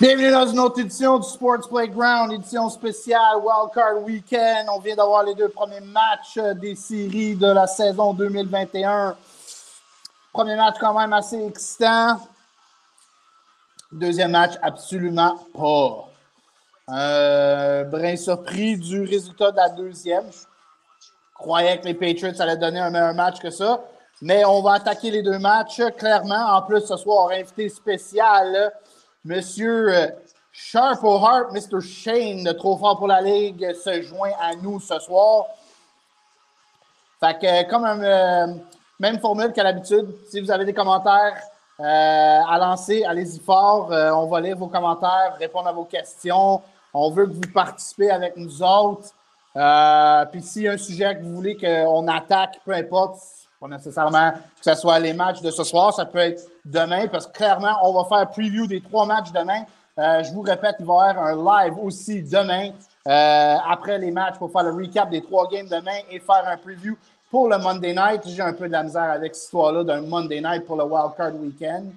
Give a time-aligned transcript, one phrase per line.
[0.00, 4.66] Bienvenue dans une autre édition du Sports Playground, édition spéciale Wildcard Weekend.
[4.74, 9.16] On vient d'avoir les deux premiers matchs des séries de la saison 2021.
[10.32, 12.18] Premier match quand même assez excitant.
[13.92, 16.08] Deuxième match, absolument pas.
[16.92, 20.26] Euh, brin surpris du résultat de la deuxième.
[20.32, 23.80] Je croyais que les Patriots allaient donner un meilleur match que ça.
[24.20, 26.56] Mais on va attaquer les deux matchs, clairement.
[26.56, 28.72] En plus, ce soir, invité spécial
[29.24, 30.08] Monsieur euh,
[30.52, 31.80] Sharp O'Hart, Mr.
[31.80, 35.46] Shane Trop Fort pour la Ligue, se joint à nous ce soir.
[37.20, 38.54] Fait que, comme un, euh,
[39.00, 41.38] même formule qu'à l'habitude, si vous avez des commentaires
[41.80, 43.88] euh, à lancer, allez-y fort.
[43.90, 46.60] on va lire vos commentaires, répondre à vos questions.
[46.92, 49.08] On veut que vous participez avec nous autres.
[50.32, 54.32] Puis s'il y a un sujet que vous voulez qu'on attaque, peu importe, pas nécessairement
[54.32, 57.74] que ce soit les matchs de ce soir, ça peut être demain, parce que clairement,
[57.82, 59.64] on va faire preview des trois matchs demain.
[59.98, 62.70] Euh, je vous répète, il va y avoir un live aussi demain,
[63.08, 66.56] euh, après les matchs, pour faire le recap des trois games demain et faire un
[66.56, 66.96] preview
[67.30, 68.22] pour le Monday Night.
[68.26, 71.12] J'ai un peu de la misère avec cette histoire-là d'un Monday Night pour le Wild
[71.16, 71.90] Card Weekend.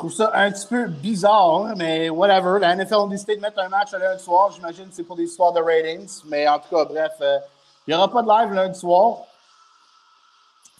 [0.00, 2.58] Trouve ça un petit peu bizarre, mais whatever.
[2.58, 4.50] La NFL a décidé de mettre un match lundi soir.
[4.50, 6.22] J'imagine que c'est pour des histoires de ratings.
[6.26, 7.38] Mais en tout cas, bref, euh,
[7.86, 9.18] il n'y aura pas de live lundi soir.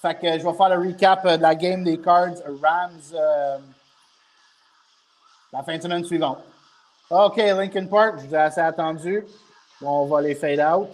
[0.00, 3.58] Fait que je vais faire le recap euh, de la game des Cards Rams euh,
[5.52, 6.38] la fin de semaine suivante.
[7.10, 9.26] OK, Lincoln Park, je vous ai assez attendu.
[9.82, 10.88] On va les fade out.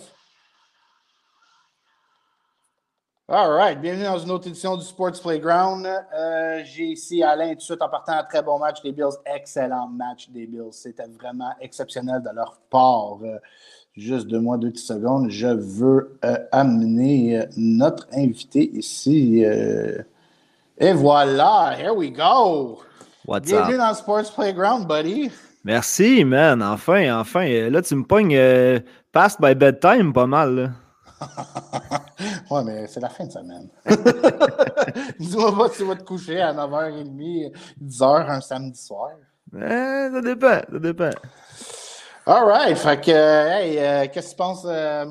[3.28, 3.80] All right.
[3.80, 5.84] Bienvenue dans une autre édition du Sports Playground.
[5.84, 9.16] Euh, j'ai ici Alain tout de suite en partant un très bon match des Bills.
[9.24, 10.70] Excellent match des Bills.
[10.70, 13.18] C'était vraiment exceptionnel de leur part.
[13.24, 13.38] Euh,
[13.96, 15.28] juste deux mois, deux petites secondes.
[15.28, 19.40] Je veux euh, amener notre invité ici.
[20.78, 21.74] et voilà.
[21.77, 22.78] Here we go.
[23.27, 25.33] What's Bienvenue dans le Sports Playground, buddy.
[25.64, 26.62] Merci, man.
[26.62, 27.45] Enfin, enfin.
[27.70, 28.39] Là, tu me pognes
[29.11, 30.55] past by bedtime pas mal.
[30.55, 30.68] Là.
[32.50, 33.68] Ouais, mais c'est la fin de semaine.
[35.18, 39.10] Dis-moi pas tu vas te coucher à 9h30, 10h un samedi soir.
[39.54, 41.10] Eh, ça dépend, ça dépend.
[42.28, 42.77] All right.
[42.77, 45.06] Fait que, hey, euh, qu'est-ce que tu penses euh,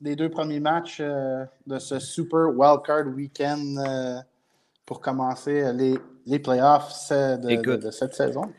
[0.00, 3.76] des deux premiers matchs euh, de ce Super Wildcard Weekend
[4.86, 8.52] pour commencer les, les playoffs de cette saison?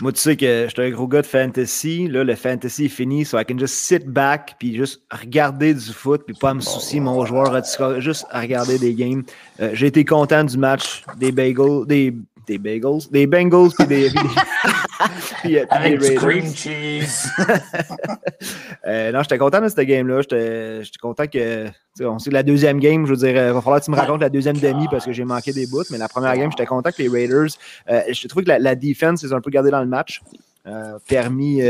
[0.00, 2.08] Moi, tu sais que j'étais un gros gars de fantasy.
[2.08, 5.92] Là, le fantasy est fini, so I can just sit back puis juste regarder du
[5.92, 7.54] foot puis pas me soucier mon joueur,
[8.00, 9.22] juste à regarder des games.
[9.60, 12.12] Euh, j'ai été content du match des Bagels, des,
[12.46, 14.10] des Bagels, des Bengals puis des,
[15.42, 17.28] puis, euh, Avec du cream cheese.
[18.86, 20.20] euh, non, j'étais content de cette game-là.
[20.22, 21.68] J'étais content que.
[22.00, 24.20] On sait la deuxième game, je veux dire, il va falloir que tu me racontes
[24.20, 25.84] la deuxième demi parce que j'ai manqué des bouts.
[25.90, 27.50] Mais la première game, j'étais content que les Raiders.
[27.88, 30.20] Euh, je trouve que la, la defense ils ont un peu gardé dans le match.
[30.66, 31.60] Euh, permis.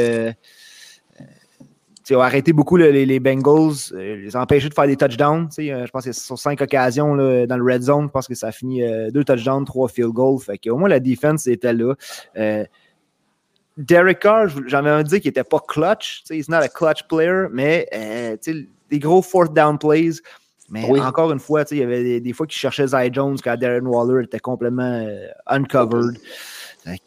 [2.10, 5.48] Euh, ont arrêté beaucoup les, les, Bengals, les empêché de faire des touchdowns.
[5.56, 8.48] je pense que sur cinq occasions là, dans le red zone, je pense que ça
[8.48, 10.40] a fini deux touchdowns, trois field goals.
[10.40, 11.94] Fait au moins la defense était là.
[13.76, 16.22] Derek Carr, j'avais envie de dire qu'il n'était pas clutch.
[16.30, 18.36] He's not a clutch player, mais euh,
[18.90, 20.20] des gros fourth down plays.
[20.70, 23.86] Mais encore une fois, il y avait des, fois qu'il cherchait Zay Jones quand Darren
[23.86, 26.16] Waller était complètement euh, uncovered.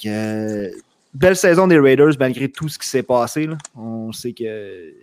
[0.06, 0.70] Euh,
[1.18, 3.50] belle saison des Raiders malgré tout ce qui s'est passé.
[3.76, 4.94] On sait que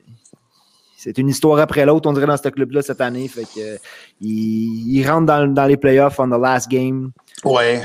[0.96, 3.28] c'est une histoire après l'autre, on dirait, dans ce club-là cette année.
[3.28, 3.78] Fait que,
[4.20, 7.10] il, rentre dans, dans, les playoffs on the last game.
[7.44, 7.82] Ouais.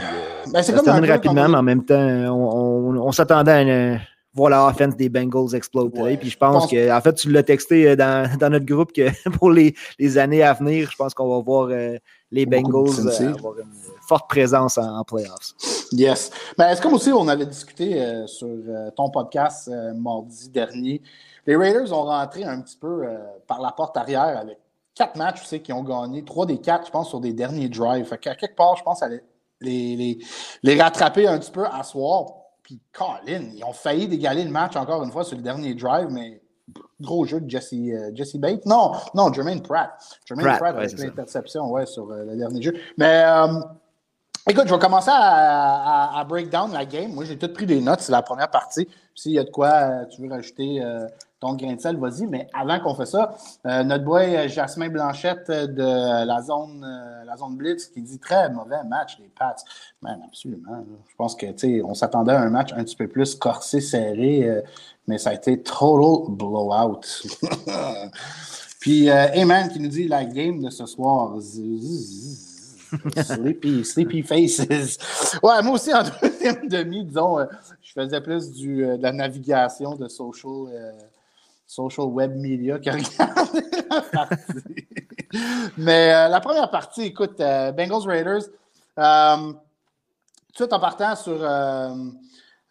[0.53, 3.99] Ben, c'est comme rapidement, mais en même temps, on, s'attendait à
[4.33, 6.17] voir la offense des Bengals exploser.
[6.17, 9.09] Puis je pense, que, en fait, tu l'as texté euh, dans, dans, notre groupe que
[9.37, 11.97] pour les, les, années à venir, je pense qu'on va voir euh,
[12.31, 13.67] les Bengals euh, avoir une
[14.07, 15.53] forte présence en, playoffs.
[15.91, 16.31] Yes.
[16.57, 18.47] Ben, est-ce comme aussi on avait discuté sur
[18.95, 21.01] ton podcast mardi dernier,
[21.47, 23.03] les Raiders ont rentré un petit peu
[23.47, 24.57] par la porte arrière avec
[24.99, 27.69] quatre matchs, tu sais, qui ont gagné, trois des quatre, je pense, sur des derniers
[27.69, 28.05] drives.
[28.05, 29.21] Fait qu'à quelque part, je pense, aller
[29.61, 30.19] les, les,
[30.61, 32.25] les, rattraper un petit peu à soir.
[32.63, 36.09] Puis, Colin, ils ont failli dégaler le match encore une fois sur le dernier drive,
[36.09, 36.41] mais
[37.01, 38.65] gros jeu de Jesse, euh, Jesse Bates.
[38.65, 39.91] Non, non, Jermaine Pratt.
[40.25, 42.73] Jermaine Pratt, avec l'interception ouais, sur euh, le dernier jeu.
[42.97, 43.59] Mais euh,
[44.49, 47.13] écoute, je vais commencer à, à, break down la game.
[47.13, 48.87] Moi, j'ai tout pris des notes, c'est la première partie.
[49.15, 50.81] S'il y a de quoi tu veux rajouter
[51.39, 52.27] ton grain de sel, vas-y.
[52.27, 57.23] Mais avant qu'on fasse ça, euh, notre boy euh, Jasmin Blanchette de la zone, euh,
[57.25, 59.55] la zone Blitz qui dit très mauvais match, les Pats.
[60.01, 60.85] Man, absolument.
[61.07, 64.63] Je pense que on s'attendait à un match un petit peu plus corsé, serré,
[65.07, 67.01] mais ça a été total blowout.
[68.79, 71.35] Puis euh, Eman qui nous dit la game de ce soir.
[71.41, 72.37] sleepy,
[73.83, 74.61] sleepy faces.
[75.43, 77.45] Ouais, moi aussi en deuxième demi, disons, euh,
[77.81, 80.91] je faisais plus du, euh, de la navigation de social, euh,
[81.69, 83.61] social web media que regarder
[83.91, 84.87] la partie.
[85.77, 88.41] Mais euh, la première partie, écoute, euh, Bengals Raiders,
[88.97, 89.53] euh,
[90.55, 91.37] tout en partant sur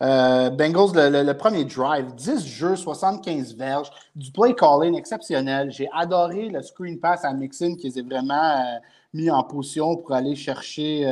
[0.01, 5.71] Bengals, le, premier drive, 10 jeux, 75 verges, du play calling exceptionnel.
[5.71, 8.81] J'ai adoré le screen pass à Mixon qui les a vraiment
[9.15, 11.07] mis en position pour aller chercher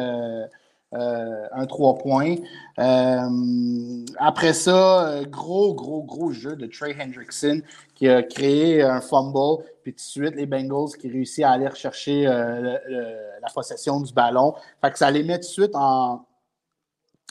[0.94, 2.36] euh, un 3 points.
[2.78, 7.60] Euh, après ça, euh, gros, gros, gros jeu de Trey Hendrickson
[7.96, 9.64] qui a créé un fumble.
[9.82, 14.54] Puis tout de suite, les Bengals qui réussissent à aller rechercher la possession du ballon.
[14.94, 16.24] Ça les met tout de suite en,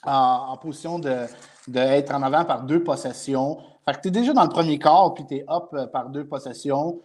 [0.06, 1.25] en, position de,
[1.68, 3.57] d'être en avant par deux possessions.
[4.02, 7.00] Tu es déjà dans le premier quart, puis tu es up par deux possessions.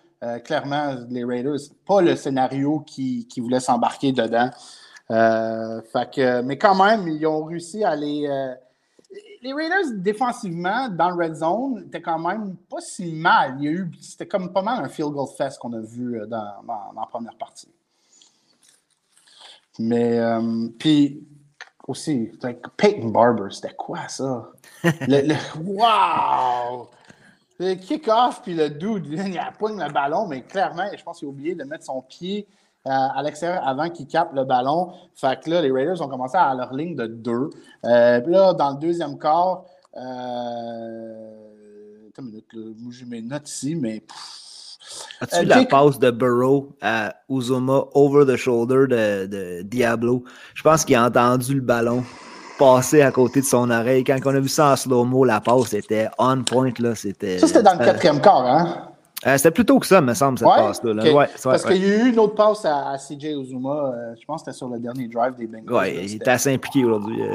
[0.45, 4.51] Clairement, les Raiders, pas le scénario qui voulait s'embarquer dedans.
[5.11, 8.27] Euh, fait que, mais quand même, ils ont réussi à les.
[8.27, 8.55] euh,
[9.43, 13.57] les Raiders, défensivement, dans le red zone, étaient quand même pas si mal.
[13.59, 16.21] Il y a eu, c'était comme pas mal un field goal fest qu'on a vu
[16.21, 16.63] euh, dans,
[16.95, 17.73] la première partie.
[19.79, 20.21] Mais,
[20.79, 21.27] puis,
[21.89, 24.51] aussi, like, Peyton Barber, c'était quoi ça?
[24.85, 26.89] le, le- wow!
[27.59, 31.29] Le kick-off, puis le dude, il a poigné le ballon, mais clairement, je pense qu'il
[31.29, 32.47] a oublié de mettre son pied
[32.87, 34.93] euh, à l'extérieur avant qu'il capte le ballon.
[35.15, 37.51] Fait que là, les Raiders ont commencé à leur ligne de deux.
[37.85, 39.65] Euh, puis là, dans le deuxième quart,
[39.97, 40.01] euh,
[42.09, 44.03] attends une minute, là, moi j'ai mes notes ici, mais
[45.21, 50.25] As-tu Euh, vu la passe de Burrow à Uzoma over the shoulder de, de Diablo?
[50.55, 52.03] Je pense qu'il a entendu le ballon
[52.59, 54.05] passer à côté de son oreille.
[54.05, 56.73] Quand on a vu ça en slow-mo, la passe était on point.
[56.79, 58.90] Là, c'était, ça c'était dans le euh, quatrième quart, hein?
[59.27, 60.55] Euh, c'était plus tôt que ça, me semble, cette Ouais?
[60.57, 61.13] passe-là.
[61.13, 64.15] Ouais, Parce ouais, qu'il y a eu une autre passe à, à CJ Ozuma, euh,
[64.21, 65.75] je pense que c'était sur le dernier drive des Bengals.
[65.75, 67.23] là, il était assez impliqué aujourd'hui.
[67.23, 67.35] euh.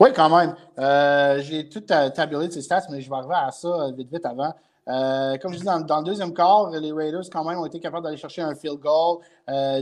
[0.00, 0.54] Oui, quand même.
[0.78, 4.08] Euh, J'ai tout ta- tabulé de ces stats, mais je vais arriver à ça vite,
[4.12, 4.52] vite avant.
[5.40, 8.04] Comme je dis, dans, dans le deuxième quart, les Raiders, quand même, ont été capables
[8.04, 9.18] d'aller chercher un field goal.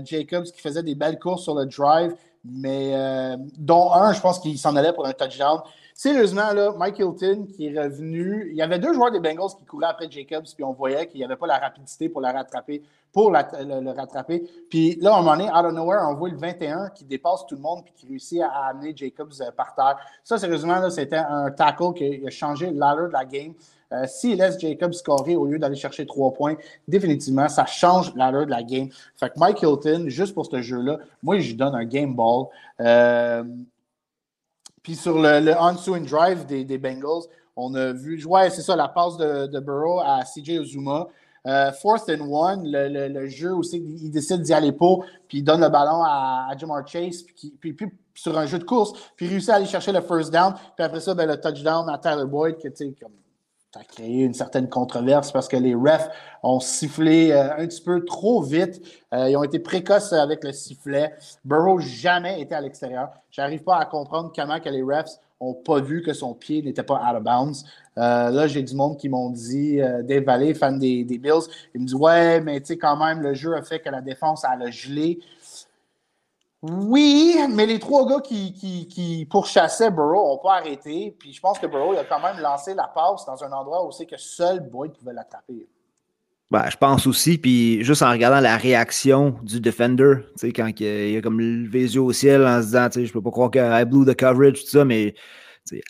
[0.04, 2.94] Jacobs qui faisait des belles courses sur le drive, mais
[3.58, 5.60] dont un, je pense qu'il s'en allait pour un touchdown.
[6.02, 8.48] Sérieusement, là, Mike Hilton qui est revenu.
[8.50, 11.18] Il y avait deux joueurs des Bengals qui couraient après Jacobs, puis on voyait qu'il
[11.18, 12.82] n'y avait pas la rapidité pour la rattraper,
[13.12, 14.42] pour le, rattraper.
[14.68, 17.46] Puis là, à un moment donné, out of nowhere, on voit le 21 qui dépasse
[17.46, 19.96] tout le monde puis qui réussit à, amener Jacobs euh, par terre.
[20.24, 23.52] Ça, sérieusement, c'était un tackle qui a changé l'allure de la game.
[23.92, 26.56] Euh, S'il laisse Jacobs scorer au lieu d'aller chercher trois points,
[26.88, 28.88] définitivement, ça change l'allure de la game.
[29.16, 32.46] Fait que Mike Hilton, juste pour ce jeu-là, moi, je lui donne un game ball.
[32.80, 33.44] Euh,
[34.82, 37.24] puis sur le, le on-swing drive des, des Bengals,
[37.56, 41.08] on a vu, ouais, c'est ça, la passe de, de Burrow à CJ Ozuma.
[41.44, 44.94] Euh, fourth and one, le, le- jeu aussi, il décide d'y aller pas,
[45.26, 48.64] puis il donne le ballon à, Jamar Chase, puis, puis, puis sur un jeu de
[48.64, 51.40] course, puis il réussit à aller chercher le first down, puis après ça, ben, le
[51.40, 53.10] touchdown à Tyler Boyd, que tu sais, comme
[53.72, 56.10] ça a créé une certaine controverse parce que les refs
[56.42, 58.82] ont sifflé euh, un petit peu trop vite.
[59.14, 61.14] Euh, ils ont été précoces avec le sifflet.
[61.42, 63.08] Burrow jamais été à l'extérieur.
[63.30, 66.82] J'arrive pas à comprendre comment que les refs ont pas vu que son pied n'était
[66.82, 67.64] pas out of bounds.
[67.96, 71.80] Euh, là, j'ai du monde qui m'ont dit, Dave Valley, fan des, des Bills, il
[71.80, 74.44] me dit Ouais, mais tu sais, quand même, le jeu a fait que la défense
[74.44, 75.18] a le gelé.
[76.62, 81.14] Oui, mais les trois gars qui, qui, qui pourchassaient Burrow n'ont pas arrêté.
[81.18, 83.90] Puis je pense que Burrow a quand même lancé la passe dans un endroit où
[83.90, 85.68] c'est que seul Boyd pouvait l'attraper.
[86.52, 90.68] Ben, je pense aussi, puis juste en regardant la réaction du defender, tu sais, quand
[90.78, 93.22] il a, il a comme levé les yeux au ciel en se disant, je peux
[93.22, 95.14] pas croire que I blew the coverage, tout ça, mais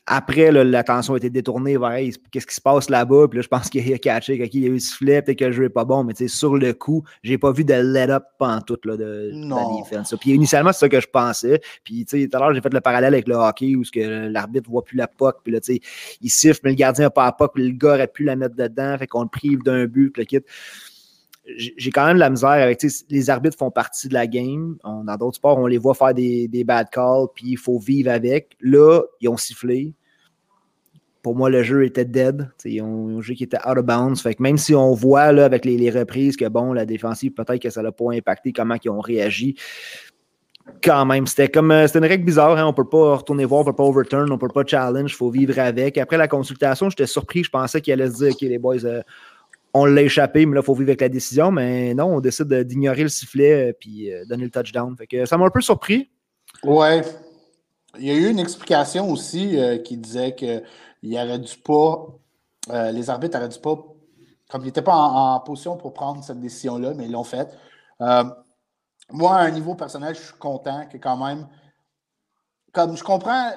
[0.06, 3.42] après, là, l'attention a été détournée vers Hey, qu'est-ce qui se passe là-bas, puis là,
[3.42, 5.52] je pense qu'il a catché, quand il y a eu le sifflet, peut-être que le
[5.52, 8.96] jeu est pas bon, mais sur le coup, j'ai pas vu de let-up pantoute là,
[8.96, 10.14] de, de la défense.
[10.20, 12.72] Puis initialement, c'est ça que je pensais, puis tu sais, tout à l'heure, j'ai fait
[12.72, 15.60] le parallèle avec le hockey où ce que l'arbitre voit plus la puck, puis là,
[15.60, 15.80] tu sais,
[16.20, 18.36] il siffle, mais le gardien n'a pas la puck, puis le gars aurait pu la
[18.36, 20.46] mettre dedans, fait qu'on le prive d'un but, puis le kit
[21.44, 24.76] j'ai quand même de la misère avec les arbitres font partie de la game.
[24.84, 27.78] On- dans d'autres sports, on les voit faire des, des bad calls, puis il faut
[27.78, 28.56] vivre avec.
[28.60, 29.94] Là, ils ont sifflé.
[31.22, 32.50] Pour moi, le jeu était dead.
[32.64, 34.20] Ils ont, un jeu qui était out of bounds.
[34.20, 37.62] Fait que même si on voit là, avec les, reprises que bon, la défensive, peut-être
[37.62, 39.56] que ça n'a pas impacté comment ils ont réagi.
[40.82, 42.64] Quand même, c'était comme euh, c'était une règle bizarre, hein?
[42.64, 45.28] on peut pas retourner voir, on peut pas overturn, on peut pas challenge, il faut
[45.28, 45.98] vivre avec.
[45.98, 49.02] Après la consultation, j'étais surpris, je pensais qu'il allait se dire, OK, les boys, euh,
[49.74, 51.50] on l'a échappé, mais là, il faut vivre avec la décision.
[51.50, 54.96] Mais non, on décide de- d'ignorer le sifflet et puis euh, donner le touchdown.
[54.96, 56.10] Fait que ça m'a un peu surpris.
[56.62, 57.02] Ouais.
[57.98, 60.62] Il y a eu une explication aussi euh, qui disait que
[61.02, 62.06] il aurait dû pas,
[62.70, 63.76] euh, les arbitres n'auraient dû pas
[64.52, 67.48] comme ils n'étaient pas en, position pour prendre cette décision-là, mais ils l'ont fait.
[68.02, 68.24] Euh,
[69.10, 71.48] moi, à un niveau personnel, je suis content que quand même,
[72.70, 73.50] comme je comprends,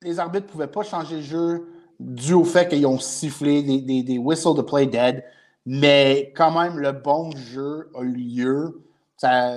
[0.00, 1.68] les arbitres ne pouvaient pas changer le jeu
[2.00, 5.24] dû au fait qu'ils ont sifflé des, des, des whistles de play dead,
[5.66, 8.82] mais quand même, le bon jeu a eu lieu.
[9.16, 9.52] Ça,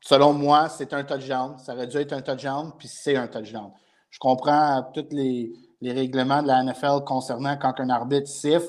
[0.00, 1.56] selon moi, c'est un touchdown.
[1.58, 3.70] Ça aurait dû être un touchdown, puis c'est un touchdown.
[4.10, 8.68] Je comprends tous les, les, règlements de la NFL concernant quand un arbitre siffle,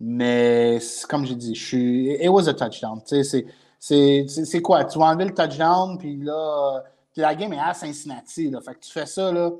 [0.00, 0.78] mais
[1.08, 2.12] comme j'ai dit, je suis.
[2.14, 3.00] It was a touchdown.
[3.04, 4.84] C'est quoi?
[4.84, 8.50] Tu vas enlever le touchdown, puis là, puis la game est à Cincinnati.
[8.64, 9.50] Fait que tu fais ça, là,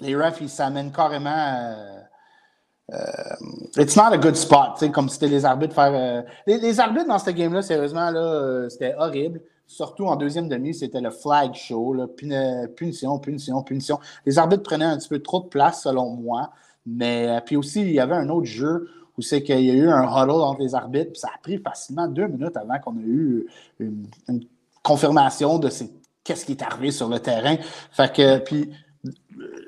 [0.00, 1.30] les refs, ils s'amènent carrément.
[1.30, 2.00] Euh,
[2.94, 5.92] euh, it's not a good spot, comme c'était les arbitres faire.
[5.94, 9.40] Euh, les, arbitres dans cette game-là, sérieusement, là, c'était horrible.
[9.66, 11.94] Surtout en deuxième demi, c'était le flag show,
[12.74, 14.00] punition, punition, punition.
[14.24, 16.50] Les arbitres prenaient un petit peu trop de place, selon moi.
[16.86, 18.88] Mais puis aussi, il y avait un autre jeu
[19.18, 21.58] où c'est qu'il y a eu un huddle entre les arbitres, puis ça a pris
[21.58, 23.46] facilement deux minutes avant qu'on ait eu
[23.80, 24.06] une,
[24.82, 25.68] confirmation de
[26.24, 27.56] qu'est-ce qui est arrivé sur le terrain.
[27.90, 28.70] Fait que, puis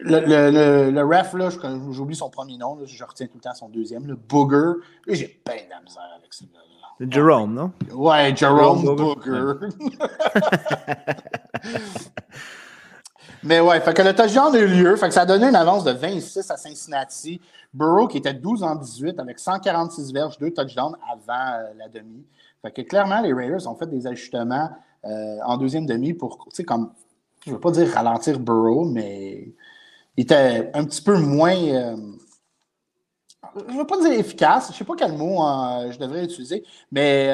[0.01, 1.49] le, le, le, ref, là,
[1.91, 4.81] j'oublie son premier nom, je retiens tout le temps son deuxième, le Booger.
[5.07, 6.45] J'ai peine de la misère avec ça.
[6.99, 7.73] C'est Jerome, non?
[7.93, 9.55] Ouais, Jerome, Booger.
[13.43, 14.97] Mais ouais, fait que le touchdown a eu lieu.
[14.97, 17.41] Fait que ça a donné une avance de 26 à Cincinnati.
[17.73, 22.27] Burrow qui était 12 en 18 avec 146 verges, deux touchdowns avant euh, la demi.
[22.63, 24.69] Fait que clairement, les Raiders ont fait des ajustements
[25.05, 26.93] euh, en deuxième demi pour, tu sais, comme,
[27.45, 29.53] je ne veux pas dire ralentir Burrow, mais
[30.17, 31.57] il était un petit peu moins.
[31.57, 31.97] Euh,
[33.67, 35.39] je ne veux pas dire efficace, je ne sais pas quel mot
[35.91, 37.27] je devrais utiliser, mais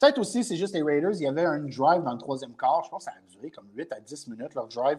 [0.00, 2.82] peut-être aussi, c'est juste les Raiders, il y avait un drive dans le troisième quart,
[2.84, 4.98] je pense que ça a duré comme 8 à 10 minutes leur drive.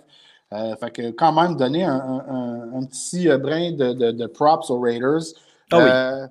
[0.54, 5.24] Euh, fait que quand même donner un, petit euh, brin de, props aux Raiders.
[5.72, 5.84] Ah oui.
[5.88, 6.28] Euh,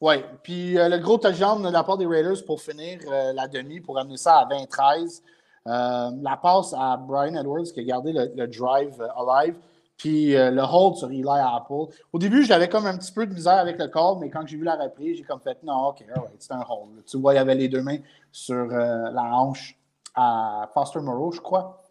[0.00, 0.24] ouais.
[0.42, 3.00] Puis le gros touchdown de la part des Raiders pour finir
[3.34, 5.22] la demi, pour amener ça à 20-13.
[5.66, 9.56] La passe à Brian Edwards qui a gardé le, drive alive.
[9.96, 11.94] Puis le hold sur Eli Apple.
[12.12, 14.56] Au début, j'avais comme un petit peu de misère avec le call, mais quand j'ai
[14.56, 16.04] vu la reprise, j'ai comme fait non, ok,
[16.38, 17.04] c'est un hold.
[17.06, 17.98] Tu vois, il y avait les deux mains
[18.32, 19.78] sur la hanche
[20.14, 21.82] à Foster Moreau, je crois.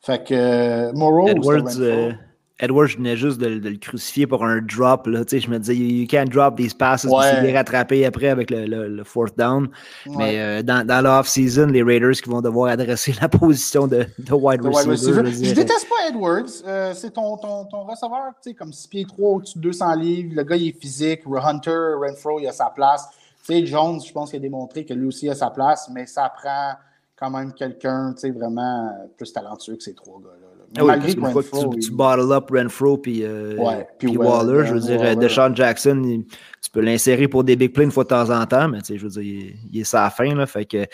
[0.00, 1.26] Fait que euh.
[1.26, 2.12] Edwards, euh,
[2.60, 5.06] Edwards, je venais juste de, le crucifier pour un drop.
[5.06, 7.04] Là, je me disais, you can't drop these passes.
[7.04, 7.38] Ouais.
[7.38, 9.68] Il est rattrapé après avec le, le, fourth down.
[10.06, 14.32] Mais euh, dans, dans l'off-season, les Raiders qui vont devoir adresser la position de, de
[14.32, 16.94] wide, receiver, Je, déteste pas Edwards.
[16.94, 20.32] c'est ton, ton, ton receveur, comme 6 pieds 3 au-dessus de 200 livres.
[20.34, 21.20] Le gars, il est physique.
[21.26, 23.06] Hunter, Renfro, il a sa place.
[23.44, 26.32] sais Jones, je pense qu'il a démontré que lui aussi a sa place, mais ça
[26.36, 26.72] prend
[27.14, 30.47] quand même quelqu'un vraiment plus talentueux que ces trois gars-là.
[30.76, 35.16] Ah malgré que Renfro, tu, tu, bottle up Renfro puis, euh, Waller, je veux dire,
[35.16, 36.22] Deshaun Jackson,
[36.60, 39.02] tu peux l'insérer pour des big plays une fois de temps en temps, mais je
[39.02, 40.34] veux dire, il, est sa fin.
[40.34, 40.84] Là, fait que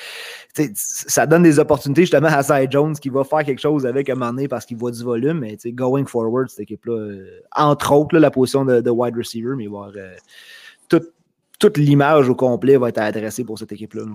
[0.75, 4.15] ça donne des opportunités justement à Cy Jones qui va faire quelque chose avec un
[4.15, 8.17] moment donné parce qu'il voit du volume, mais going forward, cette équipe-là, euh, entre autres,
[8.17, 10.15] la position de, wide receiver, mais voir euh,
[11.59, 14.03] toute l'image au complet va être adressée pour cette équipe-là.
[14.03, 14.15] là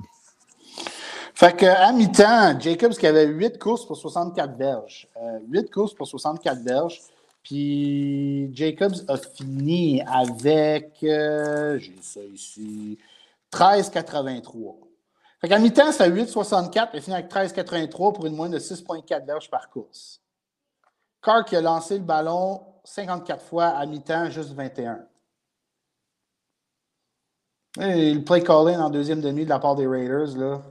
[1.39, 5.07] fait qu'à mi-temps, Jacobs qui avait 8 courses pour 64 verges.
[5.47, 6.99] 8 euh, courses pour 64 verges.
[7.43, 12.97] Puis Jacobs a fini avec, euh, j'ai ça ici,
[13.53, 14.75] 13,83.
[15.39, 19.49] Fait qu'à mi-temps, c'est 8,64 et fini avec 13,83 pour une moyenne de 6,4 verges
[19.49, 20.19] par course.
[21.23, 25.05] Carr qui a lancé le ballon 54 fois à mi-temps, juste 21.
[27.79, 30.61] Et le play calling en deuxième demi de la part des Raiders, là.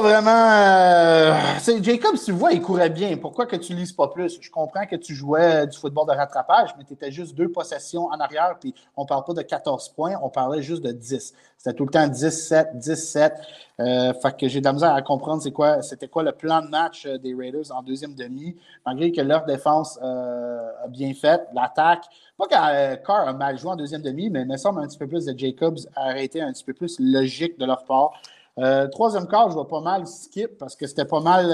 [0.00, 0.50] Vraiment.
[0.50, 1.34] Euh,
[1.82, 3.16] Jacob, tu vois, il courait bien.
[3.16, 4.38] Pourquoi que tu lises pas plus?
[4.40, 8.06] Je comprends que tu jouais du football de rattrapage, mais tu étais juste deux possessions
[8.06, 11.32] en arrière, puis on parle pas de 14 points, on parlait juste de 10.
[11.56, 13.34] C'était tout le temps 17, 17.
[13.78, 16.68] Euh, fait que j'ai de la misère à comprendre quoi, c'était quoi le plan de
[16.68, 21.42] match euh, des Raiders en deuxième demi, malgré que leur défense euh, a bien fait,
[21.54, 22.04] l'attaque.
[22.38, 24.98] Pas que Carr a mal joué en deuxième demi, mais il me semble un petit
[24.98, 28.12] peu plus de Jacobs a été un petit peu plus logique de leur part.
[28.58, 31.50] Euh, troisième quart, je vois pas mal skip parce que c'était pas mal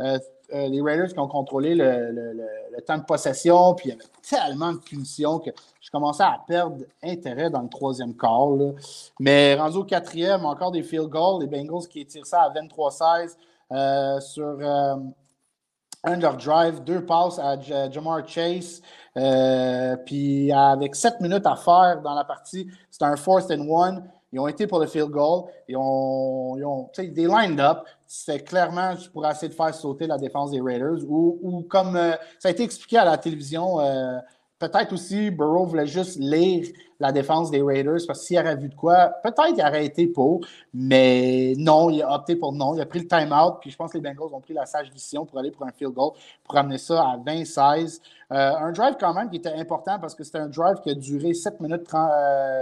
[0.00, 0.18] euh,
[0.52, 3.74] euh, les Raiders qui ont contrôlé le, temps de possession.
[3.74, 5.50] Puis il y avait tellement de punitions que
[5.80, 8.50] je commençais à perdre intérêt dans le troisième quart.
[9.18, 11.40] Mais rendu au quatrième, encore des field goals.
[11.40, 14.60] Les Bengals qui tirent ça à 23-16 sur
[16.04, 17.58] un drive, deux passes à
[17.90, 18.82] Jamar Chase.
[20.04, 24.04] puis avec sept minutes à faire dans la partie, c'était un fourth and one.
[24.36, 25.44] Ils ont été pour le field goal.
[25.66, 27.84] Ils ont, ils ont des lined up.
[28.06, 30.98] C'est clairement pour essayer de faire sauter la défense des Raiders.
[31.08, 34.18] Ou, ou comme euh, ça a été expliqué à la télévision, euh,
[34.58, 36.66] peut-être aussi Burrow voulait juste lire
[36.98, 40.06] la défense des Raiders parce que s'il aurait vu de quoi, peut-être qu'il aurait été
[40.06, 40.40] pour,
[40.72, 42.74] mais non, il a opté pour non.
[42.74, 44.90] Il a pris le time-out, puis je pense que les Bengals ont pris la sage
[44.90, 46.12] décision pour aller pour un field goal,
[46.44, 48.00] pour amener ça à 20-16.
[48.32, 50.94] Euh, un drive quand même qui était important parce que c'était un drive qui a
[50.94, 52.10] duré 7 minutes 30,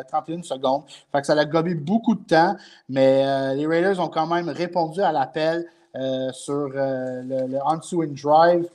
[0.09, 0.83] 31 euh, secondes.
[1.13, 2.57] Fait que ça a gobé beaucoup de temps,
[2.89, 5.67] mais euh, les Raiders ont quand même répondu à l'appel
[6.33, 8.69] sur le, le on drive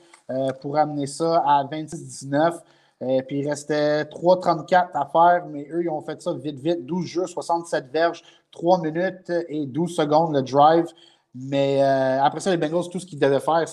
[0.62, 2.62] pour amener ça à 26-19.
[3.02, 6.86] Et puis il restait 3,34 à faire, mais eux, ils ont fait ça vite, vite.
[6.86, 10.86] 12 jeux, 67 verges, 3 minutes et 12 secondes le drive.
[11.34, 13.66] Mais après ça, les Bengals, tout ce qu'ils devaient faire,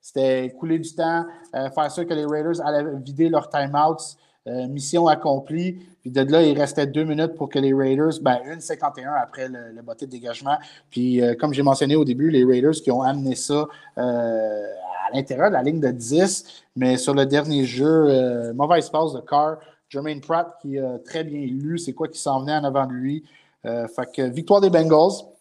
[0.00, 4.16] c'était couler du temps, euh, faire sûr que les Raiders allaient vider leurs timeouts.
[4.48, 5.78] Euh, mission accomplie.
[6.02, 9.70] Puis de là, il restait deux minutes pour que les Raiders, ben, 1,51 après le,
[9.74, 10.58] le de dégagement.
[10.90, 13.66] Puis, euh, comme j'ai mentionné au début, les Raiders qui ont amené ça
[13.96, 16.64] à l'intérieur de la ligne de 10.
[16.76, 19.58] Mais sur le dernier jeu, mauvaise passe de Carr.
[19.88, 22.92] Jermaine Pratt qui a très bien lu c'est quoi qui s'en venait en avant de
[22.92, 23.24] lui.
[23.62, 25.31] fait que victoire des Bengals.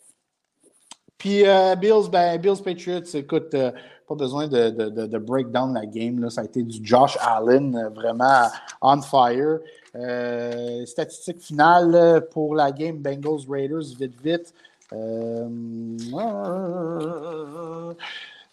[1.21, 1.43] Puis
[1.79, 3.55] Bills, ben, Bills Patriots, écoute,
[4.11, 6.19] pas besoin de, de, de, down la game.
[6.19, 6.29] Là.
[6.29, 8.47] Ça a été du Josh Allen euh, vraiment
[8.81, 9.59] on fire.
[9.95, 14.53] Euh, statistique finale pour la game Bengals Raiders, vite, vite.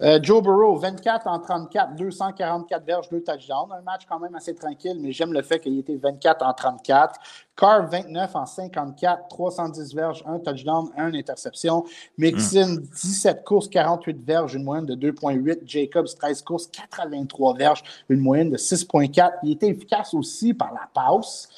[0.00, 3.72] Euh, Joe Burrow, 24 en 34, 244 verges, 2 touchdowns.
[3.72, 7.18] Un match quand même assez tranquille, mais j'aime le fait qu'il était 24 en 34.
[7.56, 11.84] Carr, 29 en 54, 310 verges, 1 touchdown, 1 interception.
[12.16, 15.62] Mixon, 17 courses, 48 verges, une moyenne de 2,8.
[15.66, 19.32] Jacobs, 13 courses, 83 verges, une moyenne de 6,4.
[19.42, 21.48] Il était efficace aussi par la passe.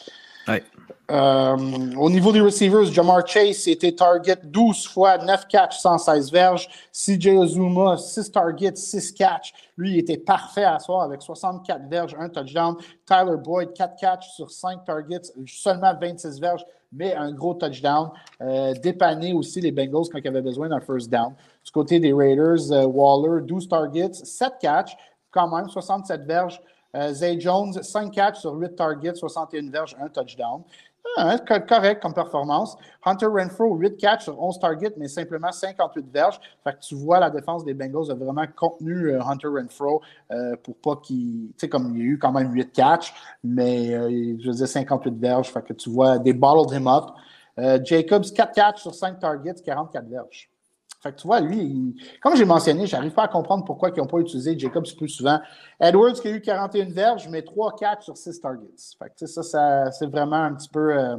[1.10, 1.56] Euh,
[1.96, 6.68] au niveau des receivers, Jamar Chase était target 12 fois, 9 catch, 116 verges.
[6.92, 9.52] CJ Ozuma, 6 targets, 6 catch.
[9.76, 12.76] Lui, il était parfait à soir avec 64 verges, 1 touchdown.
[13.06, 18.10] Tyler Boyd, 4 catch sur 5 targets, seulement 26 verges, mais un gros touchdown.
[18.40, 21.34] Euh, dépanné aussi les Bengals quand il avait besoin d'un first down.
[21.64, 24.96] Du côté des Raiders, euh, Waller, 12 targets, 7 catch,
[25.32, 26.60] quand même 67 verges.
[26.96, 30.62] Euh, Zay Jones, 5 catch sur 8 targets, 61 verges, 1 touchdown.
[31.16, 32.76] Ah, correct comme performance.
[33.04, 36.40] Hunter Renfro, 8 catch sur 11 targets, mais simplement 58 verges.
[36.62, 40.56] Fait que tu vois, la défense des Bengals a vraiment contenu euh, Hunter Renfro euh,
[40.62, 41.48] pour pas qu'il.
[41.52, 44.68] Tu sais, comme il y a eu quand même 8 catch, mais je veux dire
[44.68, 45.52] 58 verges.
[45.78, 47.10] Tu vois, des bottled him up.
[47.84, 50.49] Jacobs, 4 catch sur 5 targets, 44 verges.
[51.02, 53.98] Fait que tu vois, lui, comme j'ai mentionné, je n'arrive pas à comprendre pourquoi ils
[53.98, 55.40] n'ont pas utilisé Jacobs plus souvent.
[55.80, 58.66] Edwards qui a eu 41 verges, mais 3 4 sur 6 targets.
[58.98, 60.92] Fait que ça, ça c'est vraiment un petit peu.
[60.92, 61.16] Euh,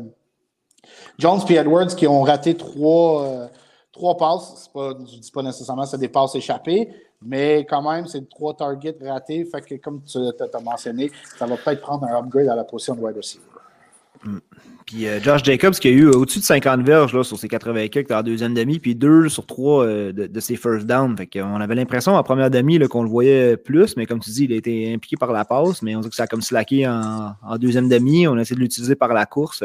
[1.17, 3.47] Jones et Edwards qui ont raté 3, euh,
[3.91, 4.69] trois passes.
[4.71, 8.29] Pas, je ne dis pas nécessairement que c'est des passes échappées, mais quand même, c'est
[8.29, 9.45] 3 targets ratés.
[9.45, 12.93] Fait que comme tu as mentionné, ça va peut-être prendre un upgrade à la position
[12.93, 13.45] de wide receiver.
[14.23, 14.37] Mm.
[14.85, 17.87] Puis euh, Josh Jacobs qui a eu au-dessus de 50 verges là, sur ses 80
[17.87, 21.15] kicks dans la deuxième demi, puis deux sur trois euh, de, ses first down.
[21.15, 24.45] Fait qu'on avait l'impression en première demi qu'on le voyait plus, mais comme tu dis,
[24.45, 26.87] il a été impliqué par la passe, mais on dit que ça a comme slacké
[26.87, 28.27] en, deuxième demi.
[28.27, 29.63] On a essayé de l'utiliser par la course.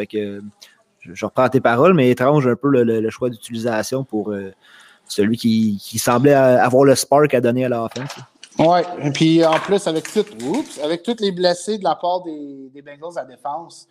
[1.00, 4.52] Je, reprends tes paroles, mais étrange un peu le, choix d'utilisation pour euh,
[5.08, 8.16] celui qui, semblait avoir le spark à donner à l'offense.
[8.58, 10.24] Oui, et puis en plus, avec, tout,
[10.82, 13.86] avec tous les blessés de la part des, Bengals à défense,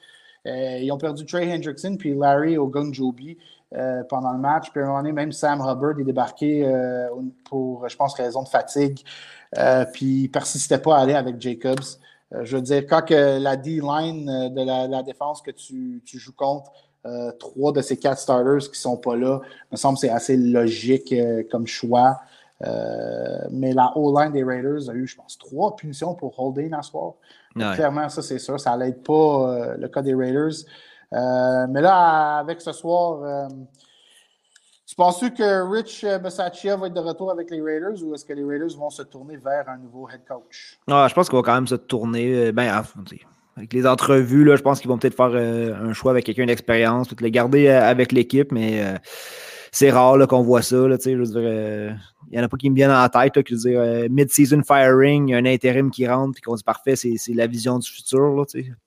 [0.45, 3.37] ils ont perdu Trey Hendrickson puis Larry Ogunjobi
[3.75, 4.69] euh, pendant le match.
[4.71, 7.07] Puis à un moment même Sam Hubbard est débarqué euh,
[7.45, 8.99] pour, je pense, raison de fatigue.
[9.93, 11.83] puis il persistait pas à aller avec Jacobs.
[12.31, 16.71] je veux dire, quand que la D-line de la, défense que tu, joues contre,
[17.39, 20.37] trois de ces quatre starters qui ne sont pas là, me semble que c'est assez
[20.37, 21.13] logique
[21.49, 22.19] comme choix.
[22.61, 27.15] mais la O-line des Raiders a eu, je pense, trois punitions pour holding à soir.
[27.55, 28.59] Clairement, ça, c'est sûr.
[28.59, 30.53] Ça n'aide pas euh, le cas des Raiders.
[31.13, 33.47] Euh, mais là, avec ce soir, euh,
[34.85, 38.33] tu penses que Rich Messachia va être de retour avec les Raiders ou est-ce que
[38.33, 40.77] les Raiders vont se tourner vers un nouveau head coach?
[40.87, 42.51] je pense qu'il va quand même se tourner.
[42.51, 42.83] Ben,
[43.57, 47.07] avec les entrevues, là, je pense qu'ils vont peut-être faire un choix avec quelqu'un d'expérience,
[47.07, 48.83] peut-être le garder avec l'équipe, mais
[49.75, 50.87] c'est rare qu'on voit ça.
[50.87, 51.97] Là, je veux dire,
[52.31, 53.35] il n'y en a pas qui me viennent en tête.
[53.35, 56.55] Là, que, dire, euh, mid-season firing, il y a un intérim qui rentre, et qu'on
[56.55, 58.37] dit parfait, c'est, la vision du futur.
[58.37, 58.43] Là,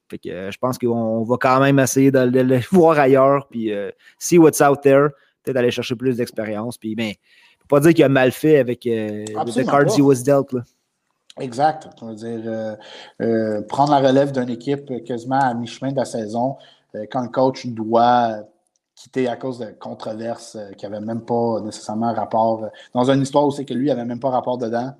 [0.08, 3.70] fait que, euh, je pense qu'on va quand même essayer de, le voir ailleurs, puis
[3.70, 5.08] euh, see what's out there,
[5.42, 6.78] peut-être aller chercher plus d'expérience.
[6.78, 7.12] Puis, ben,
[7.60, 10.54] faut pas dire qu'il a mal fait avec the cards he was dealt.
[10.54, 10.62] Là.
[11.38, 11.86] Exact.
[12.00, 12.76] On dire,
[13.68, 16.56] prendre la relève d'une équipe quasiment à mi-chemin de la saison,
[17.10, 18.38] quand le coach doit
[18.98, 22.64] quitté à cause de controverses euh, qui n'avaient même pas nécessairement rapport.
[22.64, 24.92] Euh, dans une histoire où c'est que lui n'avait même pas rapport dedans.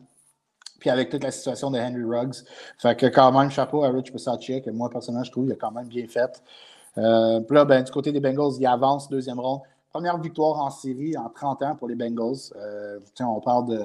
[0.78, 2.36] Puis avec toute la situation de Henry Ruggs.
[2.78, 5.56] Fait que quand même, chapeau à Rich Bisaccia, que moi, personnellement, je trouve qu'il a
[5.56, 6.40] quand même bien fait.
[6.96, 9.60] Euh, puis là, ben, du côté des Bengals, il avance, deuxième ronde.
[9.90, 12.36] Première victoire en série en 30 ans pour les Bengals.
[12.56, 13.84] Euh, on parle de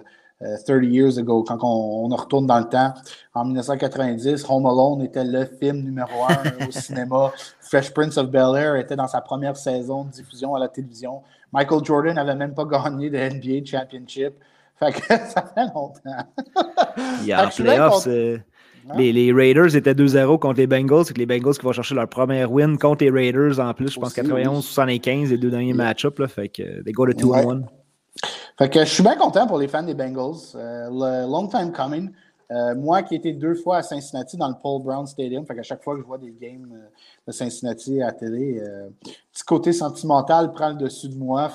[0.66, 2.94] 30 euh, years ago, quand on, on, retourne dans le temps.
[3.34, 7.32] En 1990, Home Alone était le film numéro un au cinéma.
[7.62, 11.22] Fresh Prince of Bel Air était dans sa première saison de diffusion à la télévision.
[11.52, 14.34] Michael Jordan n'avait même pas gagné de NBA Championship.
[14.80, 16.28] Fait que ça fait longtemps.
[17.22, 18.38] Il y a playoffs, euh,
[18.98, 21.06] les, les, Raiders étaient 2-0 contre les Bengals.
[21.06, 23.94] C'est les Bengals qui vont chercher leur première win contre les Raiders en plus.
[23.94, 26.28] Je pense 91-75, les deux derniers match-ups.
[26.28, 27.64] Fait que they go to 2-1.
[28.58, 30.56] Fait que je suis bien content pour les fans des Bengals.
[30.56, 32.12] Euh, long time coming.
[32.54, 35.56] Euh, moi qui ai été deux fois à Cincinnati dans le Paul Brown Stadium, fait
[35.56, 36.88] qu'à chaque fois que je vois des games euh,
[37.28, 38.62] de Cincinnati à la télé,
[39.32, 41.50] petit côté sentimental prend le dessus de moi.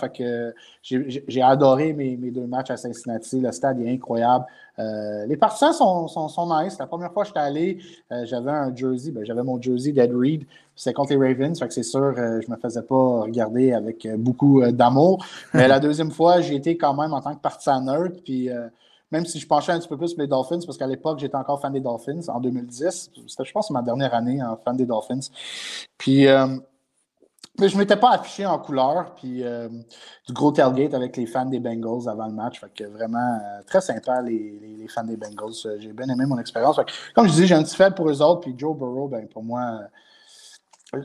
[0.82, 3.40] J'ai adoré mes, deux matchs à Cincinnati.
[3.40, 4.46] Le stade est incroyable.
[4.78, 6.78] les partisans sont, nice.
[6.78, 7.78] La première fois que j'étais allé,
[8.24, 10.44] j'avais un jersey, ben, j'avais mon jersey d'Ed Reed.
[10.74, 15.24] C'était contre les Ravens, c'est sûr, je me faisais pas regarder avec beaucoup d'amour.
[15.52, 17.84] Mais la deuxième fois, j'ai été quand même en tant que partisan.
[18.24, 18.48] Puis
[19.10, 21.36] même si je penchais un petit peu plus pour les Dolphins, parce qu'à l'époque, j'étais
[21.36, 23.10] encore fan des Dolphins en 2010.
[23.26, 25.20] C'était, je pense, ma dernière année en fan des Dolphins.
[25.96, 26.46] Puis, euh,
[27.58, 29.14] mais je ne m'étais pas affiché en couleur.
[29.16, 29.68] Puis, euh,
[30.26, 32.60] du gros tailgate avec les fans des Bengals avant le match.
[32.60, 35.78] Fait que vraiment, euh, très sympa, les, les, fans des Bengals.
[35.78, 36.78] J'ai bien aimé mon expérience.
[37.14, 38.42] Comme je disais, j'ai un petit fait pour eux autres.
[38.42, 39.80] Puis, Joe Burrow, ben, pour moi,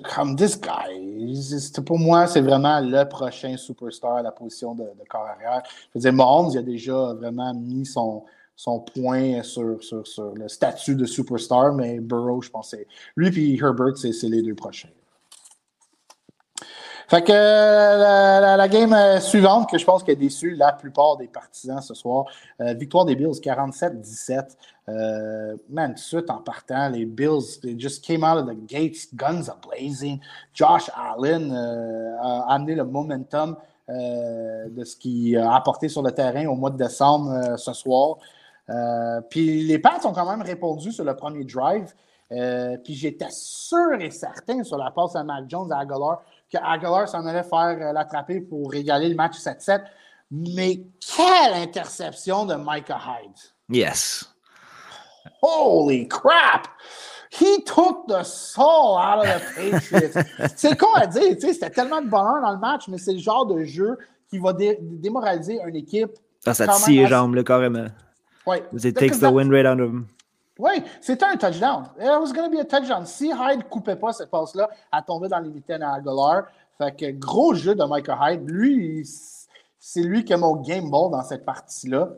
[0.04, 5.28] comme this guy, pour moi, c'est vraiment le prochain superstar à la position de, corps
[5.28, 5.62] arrière.
[5.66, 8.24] Je veux dire, Mahomes, il a déjà vraiment mis son,
[8.56, 12.76] son point sur, sur, sur, le statut de superstar, mais Burrow, je pense,
[13.16, 14.90] lui et Herbert, c'est les deux prochains.
[17.14, 20.16] Fait que euh, la, game euh, suivante, que je pense qui a
[20.56, 22.26] la plupart des partisans ce soir,
[22.60, 24.58] euh, victoire des Bills 47-17.
[25.70, 29.48] man, tout suite en partant, les Bills, they just came out of the gates, guns
[29.48, 30.20] are blazing.
[30.56, 36.56] Josh Allen a amené le momentum de ce qu'il a apporté sur le terrain au
[36.56, 38.18] mois de décembre ce soir.
[39.30, 41.94] puis les Pats ont quand même répondu sur le premier drive.
[42.84, 47.08] puis j'étais sûr et certain sur la passe à Mac Jones à Aguilar que Aguilar
[47.08, 49.84] s'en allait faire euh, l'attraper pour régaler le match 7-7.
[50.32, 50.82] Mais
[51.16, 53.36] quelle interception de Micah Hyde!
[53.70, 54.34] Yes.
[55.42, 56.68] Holy crap!
[57.32, 60.24] He took the soul out of the Patriots.
[60.56, 63.46] c'est con à dire, c'était tellement de bonheur dans le match, mais c'est le genre
[63.48, 63.98] de jeu
[64.30, 66.12] qui va démoraliser une équipe.
[66.42, 67.88] Ça, ça tire les jambes, là, carrément.
[68.46, 68.58] Oui.
[68.84, 70.08] It takes the wind right out of them.
[70.60, 71.86] Oui, c'était un touchdown.
[72.00, 73.06] It was going be a touchdown.
[73.06, 76.44] Si Hyde ne coupait pas cette passe-là, elle tombait dans les mitaines à Aguilar.
[76.78, 78.50] Fait que gros jeu de Michael Hyde.
[78.50, 79.08] Lui,
[79.80, 82.10] c'est lui qui a mon game ball dans cette partie-là.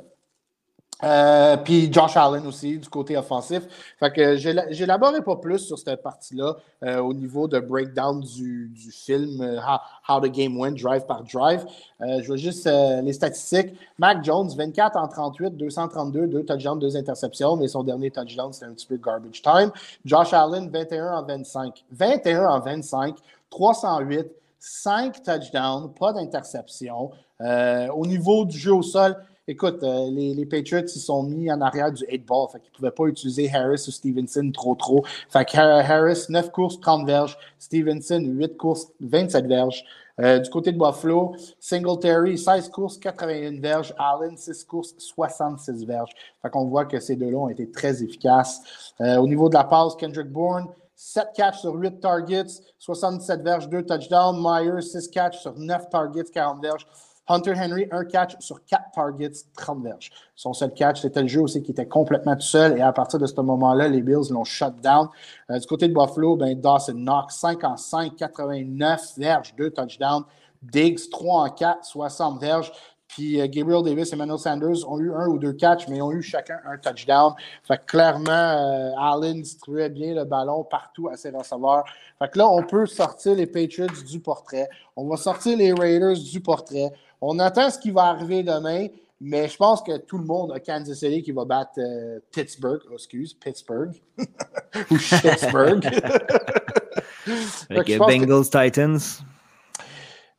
[1.03, 3.63] Euh, puis Josh Allen aussi, du côté offensif.
[3.99, 9.41] Fait que j'élaborerai pas plus sur cette partie-là euh, au niveau de breakdown du, film
[9.41, 9.59] euh,
[10.07, 11.65] how, the Game Went, drive par drive.
[11.99, 12.69] je vois juste
[13.03, 13.73] les statistiques.
[13.97, 18.65] Mac Jones, 24 en 38, 232, 2 touchdowns, 2 interceptions, mais son dernier touchdown, c'était
[18.67, 19.71] un petit peu garbage time.
[20.05, 21.83] Josh Allen, 21 en 25.
[21.91, 23.15] 21 en 25,
[23.49, 24.27] 308,
[24.59, 27.11] 5 touchdowns, pas d'interception.
[27.39, 31.91] au niveau du jeu au sol, écoute, euh, les, Patriots, ils sont mis en arrière
[31.91, 32.47] du 8 ball.
[32.51, 35.05] Fait qu'ils ne pouvaient pas utiliser Harris ou Stevenson trop, trop.
[35.29, 37.37] Fait que Harris, 9 courses, 30 verges.
[37.59, 39.83] Stevenson, 8 courses, 27 verges.
[40.21, 43.93] Euh, du côté de Buffalo, Singletary, 16 courses, 81 verges.
[43.97, 46.11] Allen, 6 courses, 66 verges.
[46.41, 48.93] Fait qu'on voit que ces deux-là ont été très efficaces.
[49.01, 53.67] Euh, au niveau de la passe, Kendrick Bourne, 7 catches sur 8 targets, 77 verges,
[53.67, 54.41] 2 touchdowns.
[54.41, 56.87] Myers, 6 catches sur 9 targets, 40 verges.
[57.27, 60.11] Hunter Henry, un catch sur quatre targets, 30 verges.
[60.35, 62.77] Son seul catch, c'était le jeu aussi qui était complètement tout seul.
[62.77, 65.07] Et à partir de ce moment-là, les Bills l'ont shut down.
[65.49, 70.23] Euh, du côté de Buffalo, ben, Dawson Knox, 5 en 5, 89 verges, 2 touchdowns.
[70.61, 72.71] Diggs, 3 en 4, 60 verges.
[73.07, 76.11] Puis euh, Gabriel Davis et Manuel Sanders ont eu un ou deux catchs, mais ont
[76.11, 77.33] eu chacun un touchdown.
[77.63, 81.85] Fait que clairement, euh, Allen distribuait bien le ballon partout à ses receveurs.
[82.19, 84.69] Fait que là, on peut sortir les Patriots du portrait.
[84.95, 86.91] On va sortir les Raiders du portrait.
[87.21, 88.87] On attend ce qui va arriver demain,
[89.21, 92.81] mais je pense que tout le monde a Kansas City qui va battre euh, Pittsburgh.
[92.89, 93.93] Oh, excuse, Pittsburgh.
[94.17, 95.85] Ou Pittsburgh.
[97.69, 98.99] Avec Bengals Titans.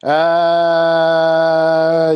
[0.05, 0.11] Euh,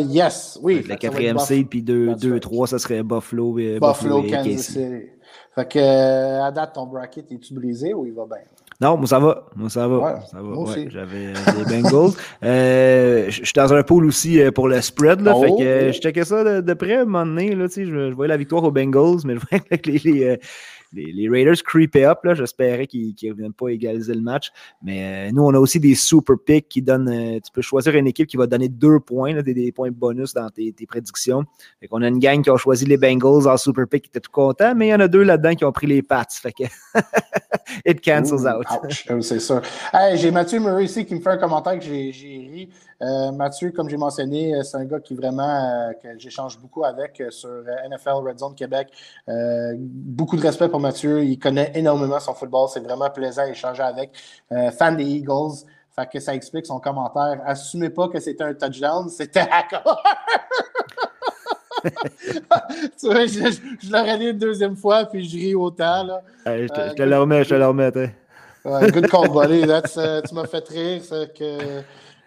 [0.08, 0.84] yes, oui.
[0.86, 5.10] la quatrième seed, puis 2-3, ça serait Buffalo et Buffalo, Buffalo Kansas City.
[5.54, 8.44] Fait que, euh, à date, ton bracket, est-tu brisé ou il va bien?
[8.80, 9.44] Non, moi ça va.
[9.54, 10.22] Moi ça va.
[10.30, 10.48] ça va.
[10.48, 12.12] Ouais, J'avais des Bengals.
[12.44, 15.20] euh, je suis dans un pool aussi pour le spread.
[15.20, 15.92] Là, Fait que oh.
[15.92, 17.54] je checkais ça de, de près à un moment donné.
[17.54, 20.40] Là, je, je voyais la victoire aux Bengals, mais je voyais que les, les,
[20.92, 22.18] les, Raiders creepaient up.
[22.32, 24.50] J'espérais qu'ils ne viennent pas égaliser le match.
[24.82, 27.08] Mais euh, nous, on a aussi des super picks qui donnent.
[27.08, 30.48] Euh, tu peux choisir une équipe qui va donner deux points, des, points bonus dans
[30.50, 31.44] tes, prédictions.
[31.90, 34.30] On a une gang qui a choisi les Bengals en super pick qui était tout
[34.32, 36.24] content, mais il y en a deux là-dedans qui ont pris les Pats.
[36.30, 36.64] Fait que
[37.86, 38.66] it cancels out.
[38.70, 39.62] Oh, c'est sûr.
[40.14, 42.70] j'ai Mathieu Murray ici qui me fait un commentaire que j'ai ri.
[43.02, 47.62] Euh, Mathieu, comme j'ai mentionné, c'est un gars qui vraiment que j'échange beaucoup avec sur
[47.88, 48.88] NFL Red Zone Québec.
[49.78, 51.22] beaucoup de respect pour Mathieu.
[51.22, 52.68] Il connaît énormément son football.
[52.72, 54.10] C'est vraiment plaisant d'échanger avec.
[54.52, 55.64] Euh, fan des Eagles.
[55.94, 57.40] Fait que ça explique son commentaire.
[57.44, 60.02] Assumez pas que c'était un touchdown, c'était accord.
[61.82, 66.04] tu vois, je, l'aurais dit une deuxième fois, puis je ris autant.
[66.04, 66.22] Là.
[66.46, 67.90] je, te, euh, le remets, je te le remets.
[68.92, 69.62] good call, buddy.
[69.62, 71.02] Uh, tu m'as fait rire.
[71.36, 71.82] Que,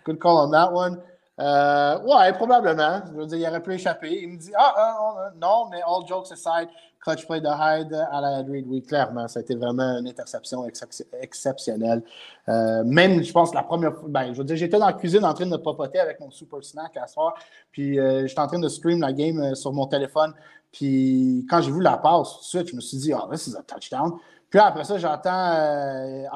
[0.05, 0.99] good call on that one.
[1.39, 3.01] Euh, ouais, probablement.
[3.07, 4.21] Je veux dire, il aurait pu échapper.
[4.21, 6.69] Il me dit Ah, ah non, mais all jokes aside,
[7.03, 10.65] clutch play de Hyde à la Reed, oui, clairement, ça a été vraiment une interception
[11.21, 12.03] exceptionnelle.
[12.49, 15.25] Euh, même, je pense, la première fois, ben, je veux dire, j'étais dans la cuisine
[15.25, 17.33] en train de papoter avec mon super snack à soir,
[17.71, 20.33] puis euh, j'étais en train de stream la game euh, sur mon téléphone,
[20.71, 23.47] puis quand j'ai vu la passe, tout de suite, je me suis dit, ah, this
[23.47, 24.13] is a touchdown.
[24.49, 25.53] Puis après ça, j'entends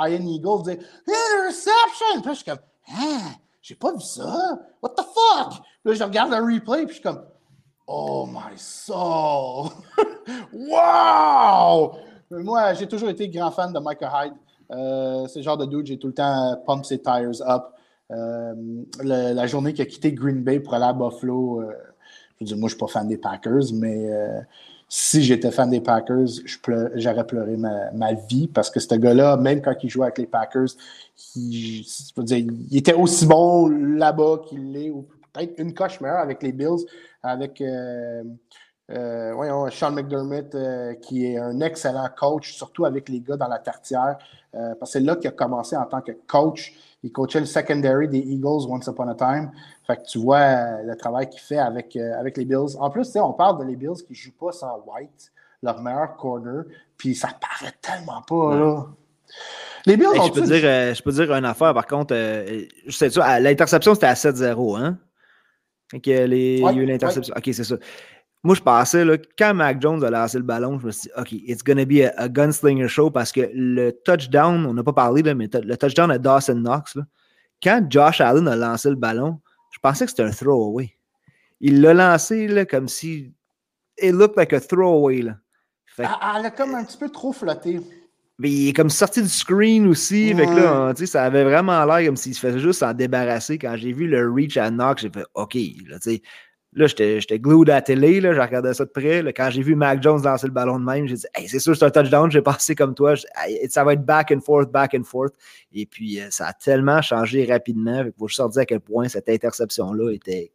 [0.08, 2.22] Ian Eagle dire Interception!
[2.24, 2.58] Puis je suis comme,
[2.90, 3.32] hein,
[3.68, 4.60] j'ai pas vu ça.
[4.82, 5.62] What the fuck?
[5.84, 7.22] Là, je regarde le replay, puis je suis comme,
[7.86, 9.70] Oh my soul!
[10.54, 11.92] wow!
[12.32, 14.34] Moi, j'ai toujours été grand fan de Michael Hyde.
[14.72, 17.66] Euh, c'est genre de dude, j'ai tout le temps pump ses tires up.
[18.12, 18.54] Euh,
[19.04, 21.74] la journée qu'il a quitté Green Bay pour aller à Buffalo, euh,
[22.40, 24.10] je veux dire, moi, je suis pas fan des Packers, mais
[24.90, 26.28] si j'étais fan des Packers,
[26.96, 30.70] j'aurais pleuré ma, vie parce que ce gars-là, même quand il jouait avec les Packers,
[31.36, 31.86] il,
[32.72, 36.86] était aussi bon là-bas qu'il l'est, ou peut-être une coche meilleure avec les Bills
[37.22, 38.24] avec euh,
[38.92, 43.60] euh, Sean McDermott, euh, qui est un excellent coach, surtout avec les gars dans la
[43.60, 44.18] tertiaire.
[44.52, 46.74] parce que c'est là qu'il a commencé en tant que coach.
[47.04, 49.52] Il coachait le secondary des Eagles once upon a time.
[49.86, 52.76] Fait que tu vois le travail qu'il fait avec, avec les Bills.
[52.80, 55.32] En plus, on parle de les Bills qui ne jouent pas sans White,
[55.62, 56.64] leur meilleur corner.
[56.98, 58.86] Puis ça paraît tellement pas, là.
[59.86, 60.62] Les Bills ont je, peux dire,
[60.96, 62.14] je peux dire une affaire, par contre.
[62.14, 64.98] je sais l'interception, c'était à 7-0, hein?
[65.94, 67.34] il y a eu l'interception.
[67.38, 67.76] OK, c'est ça.
[68.44, 71.10] Moi, je pensais, là, quand Mac Jones a lancé le ballon, je me suis dit,
[71.18, 74.94] OK, it's going to be a, gunslinger show parce que le touchdown, on n'a pas
[74.94, 77.04] parlé, là, mais le touchdown à Dawson Knox, là,
[77.62, 79.40] quand Josh Allen a lancé le ballon,
[79.72, 80.94] je pensais que c'était un throwaway.
[81.60, 83.34] Il l'a lancé là, comme si.
[84.00, 85.24] It looked like a throwaway.
[85.24, 85.38] Là.
[85.86, 86.04] Fait...
[86.04, 87.80] Elle a comme un petit peu trop flotté.
[88.40, 90.32] Mais il est comme sorti du screen aussi.
[90.36, 93.58] Fait que là, ça avait vraiment l'air comme s'il se faisait juste s'en débarrasser.
[93.58, 95.56] Quand j'ai vu le reach à Knox, j'ai fait OK.
[95.88, 95.98] Là,
[96.78, 99.22] là j'étais glued à la télé, là, je regardais ça de près.
[99.22, 101.60] Là, quand j'ai vu Mac Jones lancer le ballon de même, j'ai dit hey, c'est
[101.60, 103.16] sûr c'est un touchdown, j'ai passé comme toi.
[103.70, 105.34] ça va être back and forth, back and forth.
[105.74, 108.04] Et puis euh, ça a tellement changé rapidement.
[108.04, 110.52] Fait que vous sortir à quel point cette interception-là était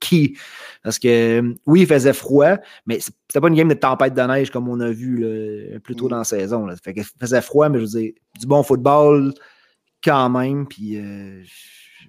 [0.00, 0.36] qui.
[0.82, 4.50] Parce que oui, il faisait froid, mais c'était pas une game de tempête de neige
[4.50, 5.24] comme on a vu
[5.84, 6.10] plus tôt mm.
[6.10, 6.66] dans la saison.
[6.66, 6.74] Là.
[6.82, 9.32] Fait il faisait froid, mais je veux dire, du bon football
[10.02, 10.66] quand même.
[10.66, 11.42] Puis euh,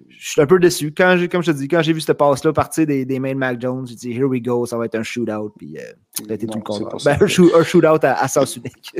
[0.08, 0.92] je suis un peu déçu.
[0.96, 3.38] Quand comme je te dis, quand j'ai vu cette passe-là partir des, des mains de
[3.38, 5.52] Mac Jones, j'ai dit, here we go, ça va être un shootout.
[5.56, 5.82] Puis euh,
[6.14, 6.96] ça a été tout le combat.
[7.04, 8.96] Ben, un, shootout à, à sens unique.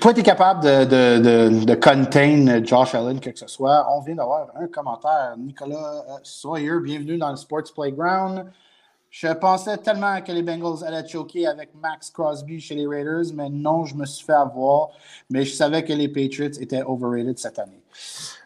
[0.00, 3.86] Toi, tu es capable de, de, de, contain Josh Allen, que ce soit.
[3.90, 5.34] On vient d'avoir un commentaire.
[5.38, 8.46] Nicolas euh, Sawyer, bienvenue dans le Sports Playground.
[9.10, 13.48] Je pensais tellement que les Bengals allaient choquer avec Max Crosby chez les Raiders, mais
[13.48, 14.88] non, je me suis fait avoir.
[15.30, 17.80] Mais je savais que les Patriots étaient overrated cette année.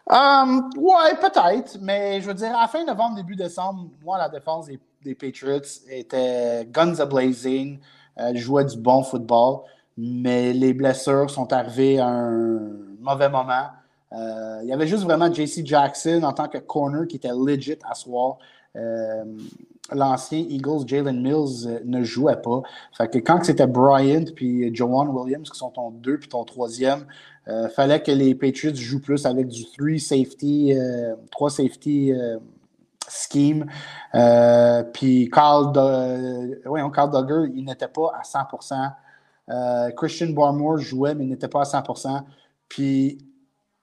[0.09, 4.67] Um, ouais, peut-être, mais je veux dire, à fin novembre, début décembre, moi, la défense
[5.03, 7.79] des, Patriots était guns a blazing,
[8.15, 9.61] elle jouait du bon football
[10.01, 12.69] mais les blessures sont arrivées à un
[12.99, 13.67] mauvais moment.
[14.13, 17.77] Euh, il y avait juste vraiment JC Jackson en tant que corner qui était legit
[17.83, 18.37] à soir.
[18.77, 19.25] Euh,
[19.91, 22.61] l'ancien Eagles, Jalen Mills, euh, ne jouait pas.
[22.97, 27.05] Fait que quand c'était Bryant puis Joanne Williams, qui sont ton deux puis ton troisième,
[27.47, 30.71] il fallait que les Patriots jouent plus avec du three safety,
[31.31, 32.13] trois safety
[33.07, 33.65] scheme.
[34.93, 38.91] puis Carl, Carl Duggar, il n'était pas à 100%.
[39.49, 42.21] Euh, Christian Barmore jouait, mais il n'était pas à 100%.
[42.67, 43.17] Puis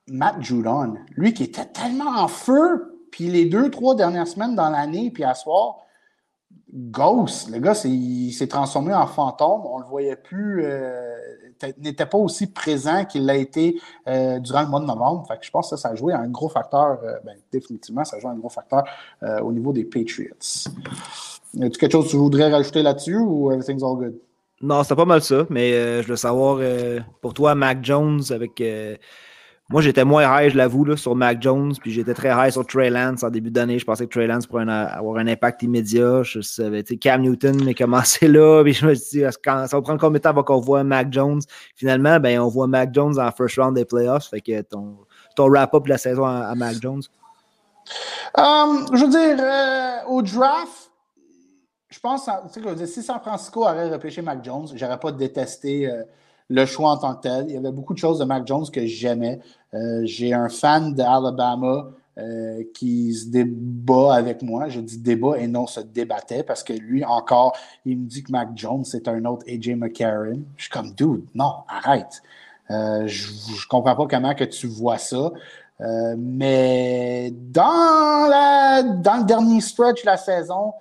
[0.09, 4.69] Matt Judon, lui qui était tellement en feu, puis les deux, trois dernières semaines dans
[4.69, 5.79] l'année, puis à soir,
[6.75, 9.63] Ghost, le gars, il s'est transformé en fantôme.
[9.65, 10.65] On le voyait plus.
[10.65, 11.17] Euh,
[11.79, 15.25] n'était pas aussi présent qu'il l'a été euh, durant le mois de novembre.
[15.29, 18.17] Fait que je pense que ça, a joué un gros facteur, euh, ben, définitivement, ça
[18.17, 18.85] a joué un gros facteur
[19.43, 20.35] au niveau des Patriots.
[21.61, 24.19] As-tu quelque chose que tu voudrais rajouter là-dessus ou everything's all good?
[24.61, 26.61] Non, c'est pas mal ça, mais je veux savoir,
[27.21, 28.63] pour toi, Mac Jones, avec
[29.69, 32.89] moi, j'étais moins high, je l'avoue, sur Mac Jones, puis j'étais très high sur Trey
[32.89, 33.81] Lance en début d'année.
[33.81, 36.23] Je pensais que Trey Lance pourrait avoir un impact immédiat.
[36.23, 39.99] Je savais, Cam Newton mais commencé là, puis je me suis dit, ça va prendre
[39.99, 41.41] combien de temps avant qu'on voit Mac Jones?
[41.75, 44.99] Finalement, ben, on voit Mac Jones en first round des playoffs, fait que ton,
[45.37, 47.03] wrap-up de la saison à, Mac Jones?
[48.39, 50.93] Um, je veux dire, euh, au draft,
[51.91, 52.31] je pense,
[52.87, 55.91] si San Francisco avait repêché Mac Jones, j'aurais pas détesté.
[55.91, 56.05] Euh,
[56.49, 57.47] le choix en tant que tel.
[57.49, 59.41] Il y avait beaucoup de choses de Mac Jones que j'aimais.
[59.75, 64.69] Euh, j'ai un fan d'Alabama euh, qui se débat avec moi.
[64.69, 68.33] Je dis débat et non se débattait parce que lui, encore, il me dit que
[68.33, 70.43] Mac Jones, c'est un autre AJ McCarron.
[70.57, 72.23] Je suis comme, dude, non, arrête.
[72.71, 75.31] Euh, je ne comprends pas comment que tu vois ça.
[76.17, 80.73] mais dans, la, dans le dernier stretch de la saison,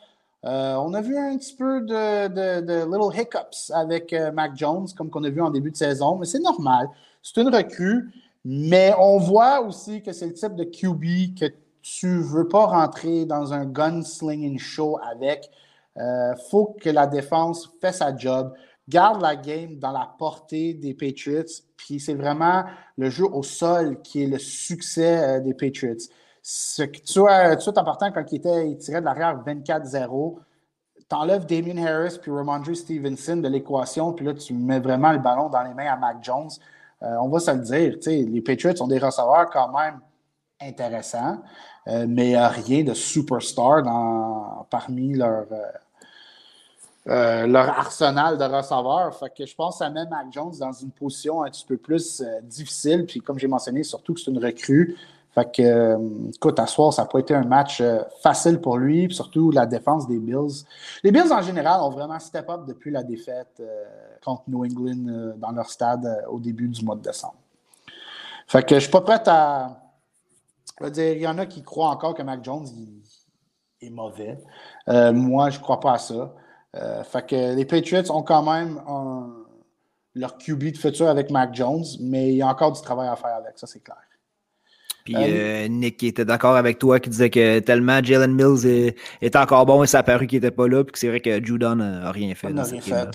[0.45, 5.09] euh, on a vu un petit peu de, little hiccups avec euh, Mac Jones, comme
[5.09, 6.87] qu'on a vu en début de saison, mais c'est normal.
[7.23, 8.11] C'est une recrue,
[8.43, 11.45] mais on voit aussi que c'est le type de QB que
[11.81, 15.49] tu veux pas rentrer dans un gunslinging show avec.
[15.95, 18.53] Il euh, faut que la défense fasse sa job,
[18.87, 22.65] garde la game dans la portée des Patriots, puis c'est vraiment
[22.97, 26.07] le jeu au sol qui est le succès des Patriots
[26.47, 30.35] ce que tu vois, tout en partant, quand il, était, il tirait de l'arrière 24-0,
[31.09, 35.17] tu enlèves Damien Harris puis Ramondre Stevenson de l'équation, puis là, tu mets vraiment le
[35.17, 36.51] ballon dans les mains à Mac Jones.
[37.01, 39.99] Euh, on va se le dire, les Patriots sont des receveurs quand même
[40.61, 41.41] intéressants,
[41.87, 45.47] euh, mais rien de superstar dans, parmi leur,
[47.07, 49.17] euh, leur arsenal de receveurs.
[49.17, 51.77] Fait que je pense que ça met Mac Jones dans une position un petit peu
[51.77, 53.07] plus difficile.
[53.07, 54.95] Puis comme j'ai mentionné, surtout que c'est une recrue.
[55.35, 55.97] Fait que, euh,
[56.33, 59.65] écoute, à soir, ça n'a pas été un match euh, facile pour lui, surtout la
[59.65, 60.63] défense des Bills.
[61.03, 63.83] Les Bills, en général, ont vraiment step up depuis la défaite euh,
[64.23, 67.35] contre New England dans leur stade au début du mois de décembre.
[68.47, 69.81] Fait que je suis pas prêt à.
[70.81, 72.67] Je dire, il y en a qui croient encore que Mac Jones
[73.81, 74.37] est mauvais.
[74.87, 76.33] moi, je ne crois pas à ça.
[77.03, 78.81] fait que les Patriots ont quand même
[80.15, 83.15] leur QB de futur avec Mac Jones, mais il y a encore du travail à
[83.15, 83.97] faire avec, ça c'est clair.
[85.05, 89.67] Puis euh, Nick était d'accord avec toi qui disait que tellement Jalen Mills est, encore
[89.67, 91.75] bon et ça a paru qu'il n'était pas là, puis que c'est vrai que Judon
[91.75, 92.47] n'a rien fait.
[92.47, 93.07] Rien fait.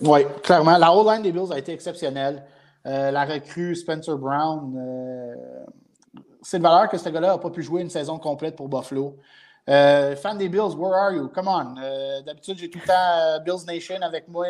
[0.00, 0.76] Oui, clairement.
[0.76, 2.42] La whole line des Bills a été exceptionnelle.
[2.84, 5.34] Euh, la recrue Spencer Brown, euh,
[6.42, 9.16] c'est de valeur que ce gars-là n'a pas pu jouer une saison complète pour Buffalo.
[9.68, 11.28] fan des Bills, where are you?
[11.28, 11.74] Come on.
[12.26, 14.46] D'habitude, j'ai tout le temps Bills Nation avec moi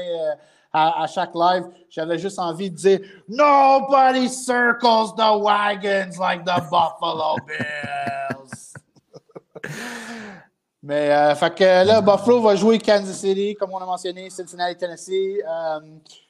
[0.77, 7.37] à, chaque live, j'avais juste envie de dire Nobody circles the wagons like the Buffalo
[7.47, 8.75] Bills.
[10.83, 14.77] Mais euh, fait que là, Buffalo va jouer Kansas City, comme on a mentionné, Cincinnati,
[14.77, 15.41] Tennessee.
[15.43, 15.81] Euh,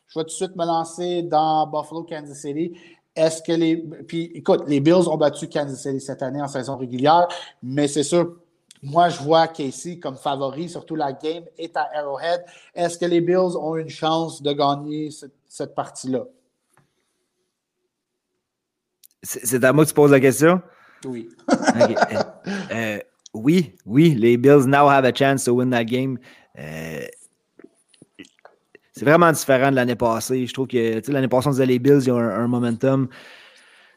[0.07, 2.73] je vais tout de suite me lancer dans Buffalo, Kansas City.
[3.15, 3.77] Est-ce que les.
[3.77, 7.27] Puis écoute, les Bills ont battu Kansas City cette année en saison régulière,
[7.63, 8.37] mais c'est sûr,
[8.83, 12.45] moi, je vois Casey comme favori, surtout la game est à Arrowhead.
[12.75, 15.11] Est-ce que les Bills ont une chance de gagner
[15.49, 16.25] cette, partie-là?
[19.23, 20.61] C'est à moi que tu poses la question?
[21.05, 21.29] Oui.
[21.51, 21.95] Euh,
[22.73, 22.99] euh,
[23.35, 26.19] oui, oui, les Bills now have a chance to win that game.
[26.59, 27.05] Euh,
[28.93, 30.47] c'est vraiment différent de l'année passée.
[30.47, 33.09] Je trouve que l'année passée, on disait les Bills, ils ont un momentum.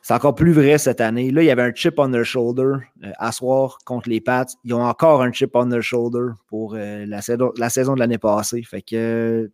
[0.01, 1.31] C'est encore plus vrai cette année.
[1.31, 2.61] Là, il y avait un chip on their shoulder
[3.03, 4.45] euh, à soir contre les Pats.
[4.63, 8.63] Ils ont encore un chip on their shoulder pour euh, la, saison, de l'année passée.
[8.63, 9.51] Fait que.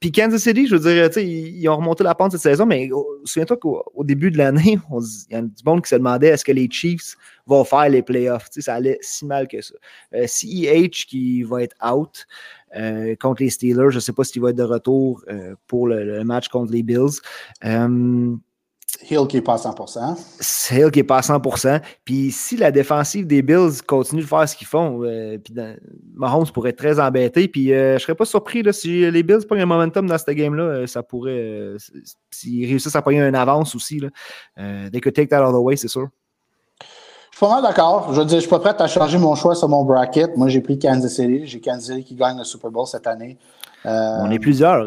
[0.00, 2.90] puis Kansas City, je veux dire, ils, ont remonté la pente cette saison, mais
[3.24, 4.78] souviens-toi qu'au début de l'année,
[5.30, 8.02] il y a du monde qui se demandait est-ce que les Chiefs vont faire les
[8.02, 8.48] playoffs?
[8.58, 9.74] ça allait si mal que ça.
[10.14, 12.26] Euh, CEH qui va être out
[13.20, 15.24] contre les Steelers, je ne sais pas s'il va être de retour
[15.66, 17.20] pour le, match contre les Bills.
[19.08, 20.16] Hill qui n'est pas à 100%
[20.72, 24.48] Hill qui n'est pas à 100% Puis si la défensive des Bills continue de faire
[24.48, 25.54] ce qu'ils font, euh, puis
[26.14, 27.48] Mahomes pourrait être très embêté.
[27.48, 30.18] Puis euh, je ne serais pas surpris là, si les Bills prennent un momentum dans
[30.18, 31.76] cette game-là, euh, ça pourrait.
[32.30, 34.08] S'ils réussissent à prendre une avance aussi, là,
[34.90, 36.08] they could take that all the way, c'est sûr.
[37.30, 38.12] Je suis pas mal d'accord.
[38.12, 40.36] Je veux dire, je suis pas prêt à changer mon choix sur mon bracket.
[40.36, 41.46] Moi, j'ai pris Kansas City.
[41.46, 43.38] J'ai Kansas City qui gagne le Super Bowl cette année.
[43.84, 44.86] On est plusieurs.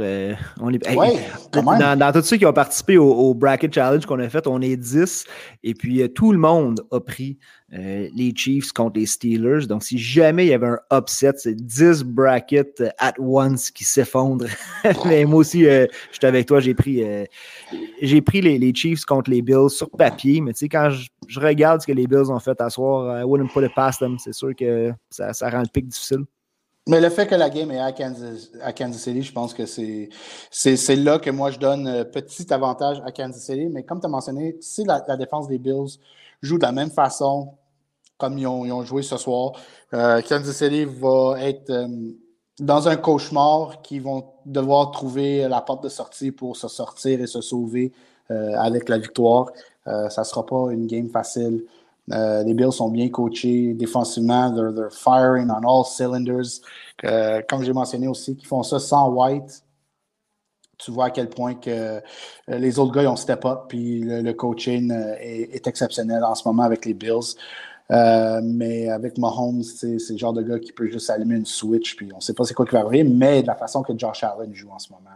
[0.60, 4.62] on est, dans, tous ceux qui ont participé au, Bracket Challenge qu'on a fait, on
[4.62, 5.26] est 10.
[5.64, 7.38] Et puis, tout le monde a pris
[7.72, 9.66] les Chiefs contre les Steelers.
[9.68, 14.48] Donc, si jamais il y avait un upset, c'est 10 brackets at once qui s'effondrent.
[15.06, 17.04] Mais moi aussi, je suis avec toi, j'ai pris,
[18.02, 20.42] j'ai pris les, les, Chiefs contre les Bills sur papier.
[20.42, 23.24] Mais tu sais, quand je, regarde ce que les Bills ont fait à soir, I
[23.24, 24.18] wouldn't put it past them.
[24.20, 26.26] C'est sûr que ça, ça rend le pic difficile.
[26.88, 31.18] Mais le fait que la game est à Kansas, City, je pense que c'est, là
[31.18, 33.68] que moi je donne un petit avantage à Kansas City.
[33.68, 35.98] Mais comme tu as mentionné, si la, défense des Bills
[36.42, 37.54] joue de la même façon
[38.18, 39.54] comme ils ont, joué ce soir,
[39.94, 41.88] euh, Kansas City va être euh,
[42.60, 47.28] dans un cauchemar qui vont devoir trouver la porte de sortie pour se sortir et
[47.28, 47.92] se sauver
[48.30, 49.52] euh, avec la victoire.
[49.86, 51.64] ça ne sera pas une game facile.
[52.12, 54.54] Euh, les Bills sont bien coachés défensivement.
[54.54, 56.62] They're, firing on all cylinders.
[57.50, 59.64] comme j'ai mentionné aussi, qu'ils font ça sans White.
[60.84, 62.02] Tu vois à quel point que euh,
[62.48, 63.66] les autres gars ont step up.
[63.70, 67.36] Puis le, coaching euh, est, exceptionnel en ce moment avec les Bills.
[67.92, 71.96] Euh, mais avec Mahomes, c'est le genre de gars qui peut juste allumer une switch,
[71.96, 73.98] puis on ne sait pas c'est quoi qui va arriver, mais de la façon que
[73.98, 75.10] Josh Allen joue en ce moment.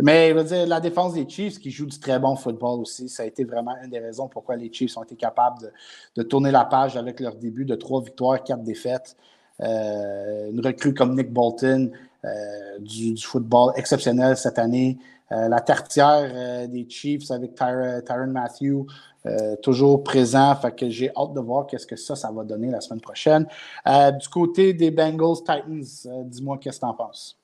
[0.00, 3.08] Mais je veux dire, la défense des Chiefs, qui joue du très bon football aussi,
[3.08, 5.72] ça a été vraiment une des raisons pourquoi les Chiefs ont été capables
[6.16, 9.16] de, tourner la page avec leur début de trois victoires, quatre défaites.
[9.60, 11.92] Euh, une recrue comme Nick Bolton,
[12.24, 14.98] euh, du, football exceptionnel cette année.
[15.30, 18.86] la tertiaire des Chiefs avec Tyron Matthew,
[19.26, 20.54] euh, toujours présent.
[20.56, 23.46] Fait que j'ai hâte de voir qu'est-ce que ça, ça va donner la semaine prochaine.
[23.86, 27.38] Euh, du côté des Bengals Titans, euh, dis-moi qu'est-ce que tu en penses.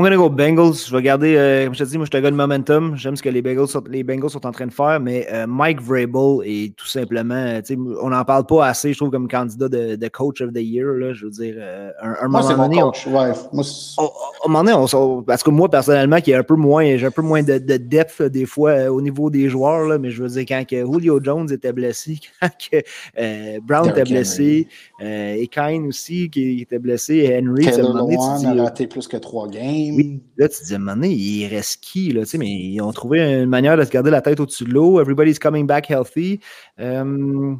[0.00, 0.86] I'm gonna go Bengals.
[0.86, 2.96] Je vais garder, euh, comme je te dis, moi je te gars de momentum.
[2.96, 5.46] J'aime ce que les Bengals, sont, les Bengals sont en train de faire, mais euh,
[5.46, 7.60] Mike Vrabel est tout simplement,
[8.00, 10.86] on n'en parle pas assez, je trouve, comme candidat de, de coach of the year.
[10.94, 12.80] Là, je veux dire, euh, un, moi, moment donné.
[12.80, 13.06] Coach.
[13.08, 13.32] Ouais.
[13.52, 13.64] Moi,
[14.42, 17.10] un moment donné, on, parce que moi, personnellement, qui est un peu moins, j'ai un
[17.10, 20.30] peu moins de, de depth des fois au niveau des joueurs, là, mais je veux
[20.30, 24.66] dire, quand que Julio Jones était blessé, quand que, Brown était blessé,
[24.98, 29.89] et Kane aussi qui était blessé, Henry, Taylor a raté plus que trois games.
[29.96, 32.38] Oui, là, tu te dis, à un moment donné, il reste qui, là, tu sais,
[32.38, 35.00] mais ils ont trouvé une manière de se garder la tête au-dessus de l'eau.
[35.00, 36.40] Everybody's coming back healthy.
[36.78, 37.54] Euh,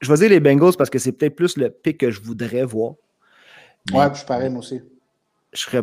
[0.00, 2.64] je vais dire les Bengals parce que c'est peut-être plus le pic que je voudrais
[2.64, 2.94] voir.
[3.92, 4.80] ouais, je suis pareil, moi aussi.
[5.52, 5.82] Je serais,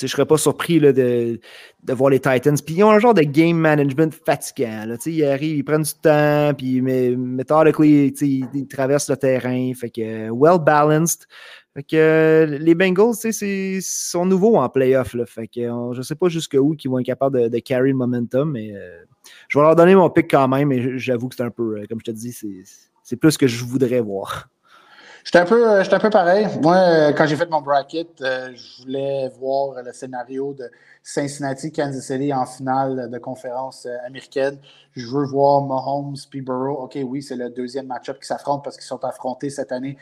[0.00, 1.40] je serais pas surpris là, de,
[1.82, 2.56] de, voir les Titans.
[2.64, 4.84] Puis ils ont un genre de game management fatigant.
[4.86, 9.72] Là, ils arrivent, ils prennent du temps, puis mais, methodically, ils, ils traversent le terrain.
[9.74, 11.26] Fait que well balanced.
[11.78, 15.12] Fait que euh, les Bengals, c'est sont nouveaux en playoff.
[15.12, 18.74] Je ne sais pas jusqu'où ils vont être capables de, de carry le momentum, mais
[18.74, 19.04] euh,
[19.46, 21.84] je vais leur donner mon pick quand même, mais j'avoue que c'est un peu, euh,
[21.88, 22.36] comme je te dis,
[23.04, 24.48] c'est plus ce que je voudrais voir.
[25.22, 26.48] J'étais un, peu, un peu pareil.
[26.62, 30.68] Moi, quand j'ai fait mon bracket, je voulais voir le scénario de
[31.04, 34.58] Cincinnati, Kansas City en finale de conférence américaine.
[34.94, 36.42] Je veux voir Mahomes puis.
[36.48, 39.96] OK, oui, c'est le deuxième match-up qui s'affrontent parce qu'ils sont affrontés cette année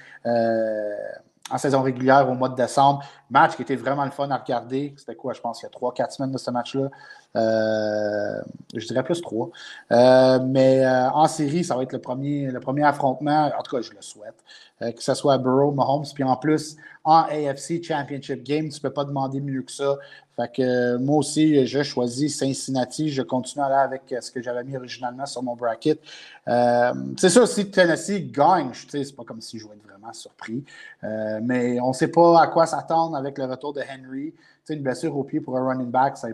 [1.51, 3.05] en saison régulière au mois de décembre.
[3.31, 4.95] Match qui était vraiment le fun à regarder.
[4.97, 6.89] C'était quoi, je pense, il y a 3-4 semaines de ce match-là.
[7.37, 8.41] Euh,
[8.75, 9.51] je dirais plus 3.
[9.93, 13.51] Euh, mais euh, en série, ça va être le premier, le premier affrontement.
[13.59, 14.37] En tout cas, je le souhaite.
[14.81, 16.07] que ce soit Burrow, Mahomes.
[16.15, 19.97] Puis en plus, en AFC Championship Game, tu ne peux pas demander mieux que ça.
[20.39, 23.09] Moi aussi, je choisis Cincinnati.
[23.11, 25.99] Je continue à aller avec ce que j'avais mis originalement sur mon bracket.
[26.47, 30.63] c'est sûr, si Tennessee gagne, c'est pas comme si je jouais vraiment surpris.
[31.03, 34.35] mais on ne sait pas à quoi s'attendre avec le retour de Henry.
[34.69, 36.29] une blessure au pied pour un running back, ça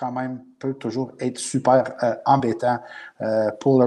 [0.00, 2.78] quand même peut toujours être super euh, embêtant
[3.20, 3.84] euh, pour,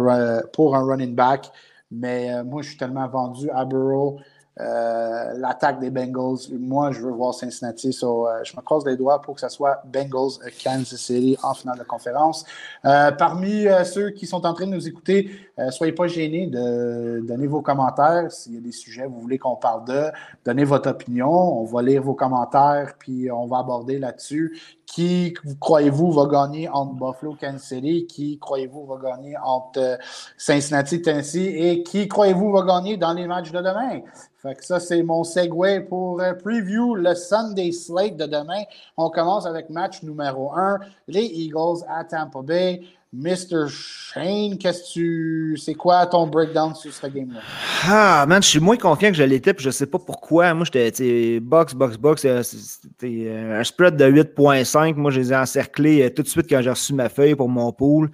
[0.53, 1.51] pour un running back.
[1.91, 4.19] Mais euh, moi, je suis tellement vendu à Burrow.
[4.55, 6.55] L'attaque des Bengals.
[6.59, 7.87] Moi, je veux voir Cincinnati.
[8.03, 10.33] Euh, je me croise les doigts pour que ce soit Bengals
[10.63, 12.45] Kansas City en finale de conférence.
[12.83, 15.31] parmi ceux qui sont en train de nous écouter,
[15.71, 18.31] soyez pas gênés de donner vos commentaires.
[18.31, 20.11] S'il y a des sujets vous voulez qu'on parle de,
[20.45, 21.31] donnez votre opinion.
[21.31, 24.55] On va lire vos commentaires puis on va aborder là-dessus.
[24.93, 28.05] Qui croyez-vous va gagner entre Buffalo, Kansas City?
[28.05, 29.97] Qui croyez-vous va gagner entre
[30.37, 31.47] Cincinnati, Tennessee?
[31.47, 34.01] Et qui croyez-vous va gagner dans les matchs de demain?
[34.37, 38.65] Fait que ça, c'est mon segue pour euh, preview le Sunday slate de demain.
[38.95, 40.77] On commence avec match numéro 1,
[41.07, 42.81] les Eagles à Tampa Bay.
[43.13, 43.67] Mr.
[43.69, 45.57] Shane, qu'est-ce que tu.
[45.57, 47.41] C'est quoi ton breakdown sur ce game-là?
[47.83, 50.53] Ah, man, je suis moins confiant que je l'étais, puis je sais pas pourquoi.
[50.53, 52.25] Moi, j'étais box, box, box.
[52.25, 54.95] Euh, c'était euh, un spread de 8.5.
[54.95, 57.71] Moi, je les ai encerclés tout de suite quand j'ai reçu ma feuille pour mon
[57.71, 58.09] pool.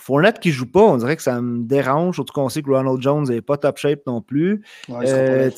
[0.00, 2.14] Fournette qui joue pas, on dirait que ça me dérange.
[2.14, 4.62] Surtout qu'on sait que Ronald Jones n'est pas top shape non plus.
[4.88, 5.50] Euh,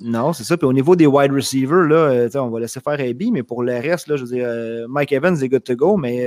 [0.00, 0.56] non, c'est ça.
[0.56, 3.62] Puis au niveau des wide receivers, là, euh, on va laisser faire AB, mais pour
[3.62, 6.26] le reste, là, je veux dire, euh, Mike Evans est good to go, mais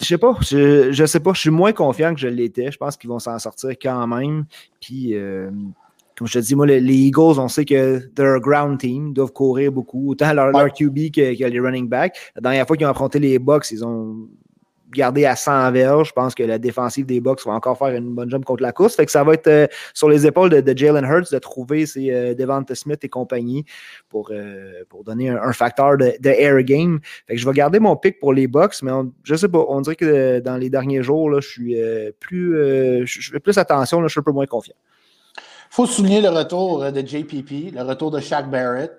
[0.00, 0.36] je sais pas.
[0.40, 1.32] Je, je sais pas.
[1.32, 2.70] Je suis moins confiant que je l'étais.
[2.70, 4.46] Je pense qu'ils vont s'en sortir quand même.
[4.80, 5.14] Puis
[6.16, 9.72] comme je te dis, moi, les, Eagles, on sait que a ground team, doivent courir
[9.72, 12.16] beaucoup, autant leur, leur QB que, que, les running backs.
[12.36, 14.28] La dernière fois qu'ils ont affronté les Bucks, ils ont
[14.92, 16.08] garder à 100 verges.
[16.08, 18.72] Je pense que la défensive des Bucks va encore faire une bonne job contre la
[18.72, 18.94] course.
[18.96, 22.10] Fait que ça va être euh, sur les épaules de, Jalen Hurts de trouver ses
[22.10, 23.64] euh, Devante Smith et compagnie
[24.08, 27.00] pour, euh, pour donner un, facteur de, air game.
[27.26, 28.92] Fait que je vais garder mon pic pour les Bucks, mais
[29.24, 29.64] je sais pas.
[29.68, 31.76] On dirait que dans les derniers jours, là, je suis
[32.20, 32.52] plus
[33.06, 34.74] je fais plus attention, je suis un peu moins confiant.
[35.72, 38.92] Il faut souligner le retour de JPP, le retour de Shaq Barrett.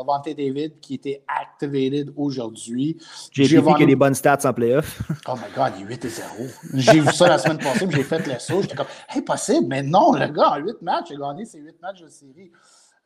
[0.00, 2.96] Levante David qui était activated aujourd'hui.
[3.34, 5.02] Vu qu'il y a des bonnes stats en playoff.
[5.28, 6.28] oh my God, il est 8 0.
[6.74, 8.62] J'ai vu ça la semaine passée, j'ai fait le saut.
[8.62, 11.58] J'étais comme, hey, possible, mais non, le gars, en 8 matchs, il a gagné ses
[11.58, 12.50] 8 matchs de série.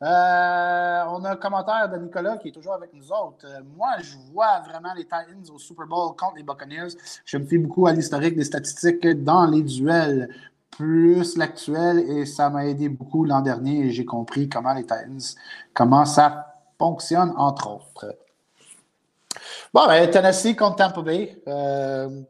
[0.01, 3.45] Euh, on a un commentaire de Nicolas qui est toujours avec nous autres.
[3.45, 6.89] Euh, moi, je vois vraiment les Titans au Super Bowl contre les Buccaneers.
[7.23, 10.29] Je me fie beaucoup à l'historique des statistiques dans les duels,
[10.77, 15.19] plus l'actuel, et ça m'a aidé beaucoup l'an dernier et j'ai compris comment les Titans,
[15.73, 18.15] comment ça fonctionne, entre autres.
[19.73, 21.41] Bon, ben, Tennessee contre Tampa Bay.
[21.47, 22.21] Euh,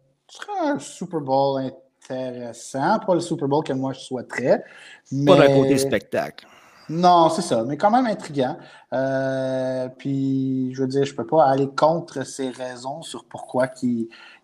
[0.63, 2.99] un Super Bowl intéressant.
[2.99, 4.63] Pas le Super Bowl que moi je souhaiterais.
[5.11, 5.31] Mais...
[5.31, 6.47] Pas d'un côté spectacle.
[6.87, 8.57] Non, c'est ça, mais quand même intriguant.
[8.93, 13.67] Euh, puis, je veux dire, je ne peux pas aller contre ses raisons sur pourquoi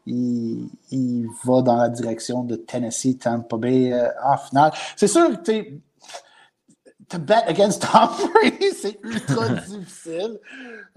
[0.06, 4.72] il, il, va dans la direction de Tennessee, Tampa Bay euh, en finale.
[4.96, 5.82] C'est sûr, tu
[7.10, 10.40] to bet against Tom Brady, c'est ultra difficile.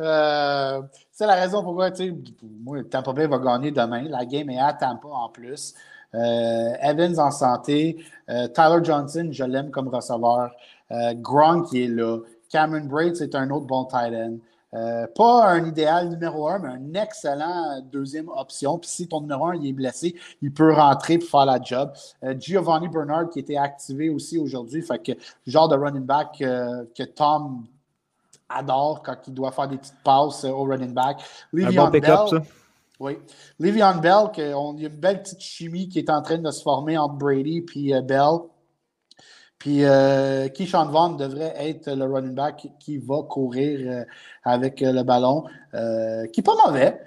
[0.00, 4.04] Euh, c'est la raison pourquoi, tu moi, Tampa Bay va gagner demain.
[4.08, 5.74] La game est à Tampa en plus.
[6.14, 8.04] Euh, Evans en santé.
[8.28, 10.52] Tyler Johnson, je l'aime comme receveur.
[11.16, 12.18] Gronk qui est là.
[12.48, 14.36] Cameron Braid, c'est un autre bon tight end.
[14.74, 18.78] Euh, pas un idéal numéro un, mais un excellent deuxième option.
[18.78, 21.92] Puis si ton numéro un il est blessé, il peut rentrer pour faire la job.
[22.24, 25.12] Euh, Giovanni Bernard qui était activé aussi aujourd'hui, fait que
[25.46, 27.66] genre de running back euh, que Tom
[28.48, 31.22] adore quand il doit faire des petites passes au running back.
[31.52, 32.38] un bon pick-up, ça.
[33.00, 33.18] Oui.
[33.58, 36.96] Bell, il y a une belle petite chimie qui est en train de se former
[36.96, 38.38] entre Brady et Bell.
[39.64, 44.04] Puis euh, Keyshawn Vaughn devrait être le running back qui va courir euh,
[44.42, 47.00] avec euh, le ballon, euh, qui n'est pas mauvais.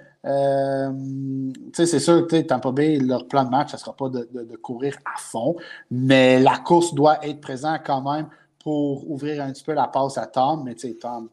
[1.72, 4.96] c'est sûr que Tampa Bay, leur plan de match, ce ne sera pas de, courir
[5.04, 5.54] à fond,
[5.92, 8.26] mais la course doit être présente quand même
[8.58, 10.64] pour ouvrir un petit peu la passe à Tom.
[10.64, 11.28] Mais Tom,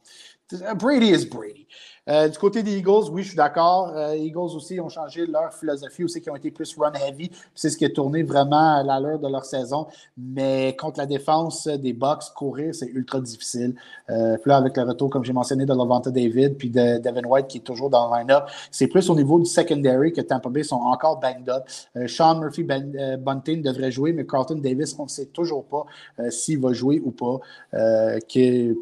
[0.75, 1.65] Brady is Brady.
[2.07, 3.91] Euh, du côté des Eagles, oui, je suis d'accord.
[3.95, 7.31] Euh, Eagles aussi ont changé leur philosophie aussi, qui ont été plus run heavy.
[7.55, 9.87] C'est ce qui a tourné vraiment à l'heure de leur saison.
[10.17, 13.75] Mais contre la défense des Bucks, courir, c'est ultra difficile.
[14.09, 17.23] Euh, puis là, avec le retour, comme j'ai mentionné, de Lavanta David puis de Devin
[17.27, 20.49] White qui est toujours dans le line-up, c'est plus au niveau du secondary que Tampa
[20.49, 21.63] Bay sont encore banged up.
[22.07, 25.85] Sean Murphy ben, Bunting devrait jouer, mais Carlton Davis, on ne sait toujours pas
[26.29, 27.39] s'il va jouer ou pas.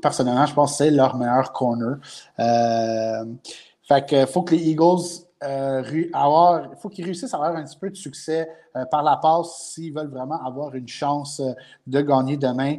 [0.01, 1.97] personnellement, je pense que c'est leur meilleur corner.
[2.39, 3.12] Euh,
[3.83, 5.01] fait que faut que les Eagles
[5.43, 5.83] euh,
[6.13, 9.71] avoir, faut qu'ils réussissent à avoir un petit peu de succès euh, par la passe
[9.73, 11.41] s'ils veulent vraiment avoir une chance
[11.85, 12.77] de gagner demain.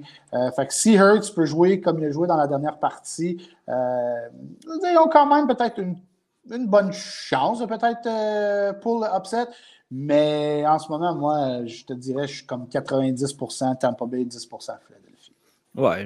[0.57, 4.99] fait que si Hurts peut jouer comme il a joué dans la dernière partie, ils
[4.99, 5.97] ont quand même peut-être une,
[6.67, 9.47] bonne chance, peut-être pour le upset.
[9.91, 14.79] Mais en ce moment, moi, je te dirais, je suis comme 90% Tampa Bay, 10%
[14.87, 15.33] Philadelphie.
[15.77, 16.05] Ouais,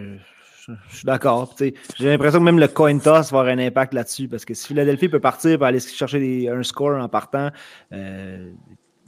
[0.90, 1.54] je suis d'accord.
[1.58, 4.66] J'ai l'impression que même le coin toss va avoir un impact là-dessus parce que si
[4.66, 7.50] Philadelphie peut partir pour aller chercher un score en partant,
[7.92, 8.50] euh,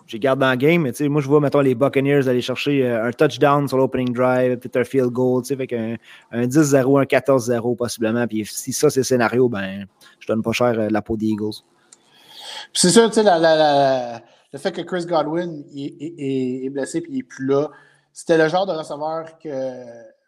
[0.06, 3.06] j'ai gardé dans le game, mais moi je vois mettons les Buccaneers aller chercher euh,
[3.06, 5.96] un touchdown sur l'opening drive, peut-être un field goal, avec un,
[6.32, 8.26] un 10-0, un 14-0 possiblement.
[8.26, 9.86] Puis si ça c'est le scénario, ben
[10.18, 11.62] je donne pas cher euh, la peau des Eagles.
[12.72, 17.46] C'est sûr, sais, le fait que Chris Godwin est, est blessé et il n'est plus
[17.46, 17.68] là,
[18.12, 19.48] c'était le genre de receveur que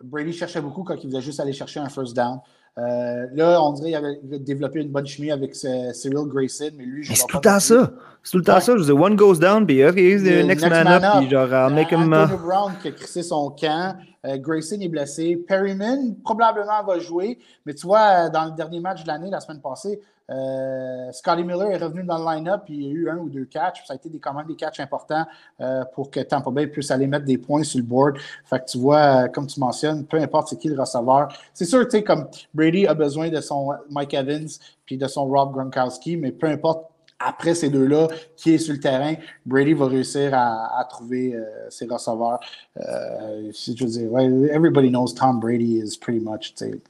[0.02, 2.40] Brady cherchait beaucoup quand il voulait juste aller chercher un first down.
[2.78, 7.04] Euh, là, on dirait qu'il avait développé une bonne chimie avec Cyril Grayson, mais lui,
[7.04, 7.92] je C'est tout le temps ça.
[8.22, 8.76] C'est tout le temps ça.
[8.76, 11.74] Je dis, one goes down, puis OK, he's the next, man, up, puis genre, I'll
[11.74, 12.12] make him.
[12.12, 13.96] Antonio Brown qui a crissé son camp.
[14.24, 15.36] Euh, Grayson est blessé.
[15.36, 19.60] Perryman probablement va jouer, mais tu vois, dans le dernier match de l'année, la semaine
[19.60, 20.00] passée,
[20.30, 23.44] euh, Scotty Miller est revenu dans le line-up, il y a eu un ou deux
[23.44, 23.84] catchs.
[23.86, 25.26] Ça a été des, quand même des catchs importants
[25.60, 28.16] euh, pour que Tampa Bay puisse aller mettre des points sur le board.
[28.44, 31.28] Fait que tu vois, comme tu mentionnes, peu importe c'est qui le receveur.
[31.52, 32.28] C'est sûr, tu sais, comme
[32.62, 34.48] Brady a besoin de son Mike Evans
[34.86, 36.86] puis de son Rob Gronkowski, mais peu importe
[37.18, 38.06] après ces deux-là,
[38.36, 39.14] qui est sur le terrain,
[39.46, 42.38] Brady va réussir à, trouver euh, ses receveurs.
[42.76, 44.18] Euh, je veux dire,
[44.52, 46.80] everybody knows Tom Brady is pretty much the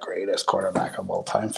[0.00, 1.50] greatest quarterback of all time.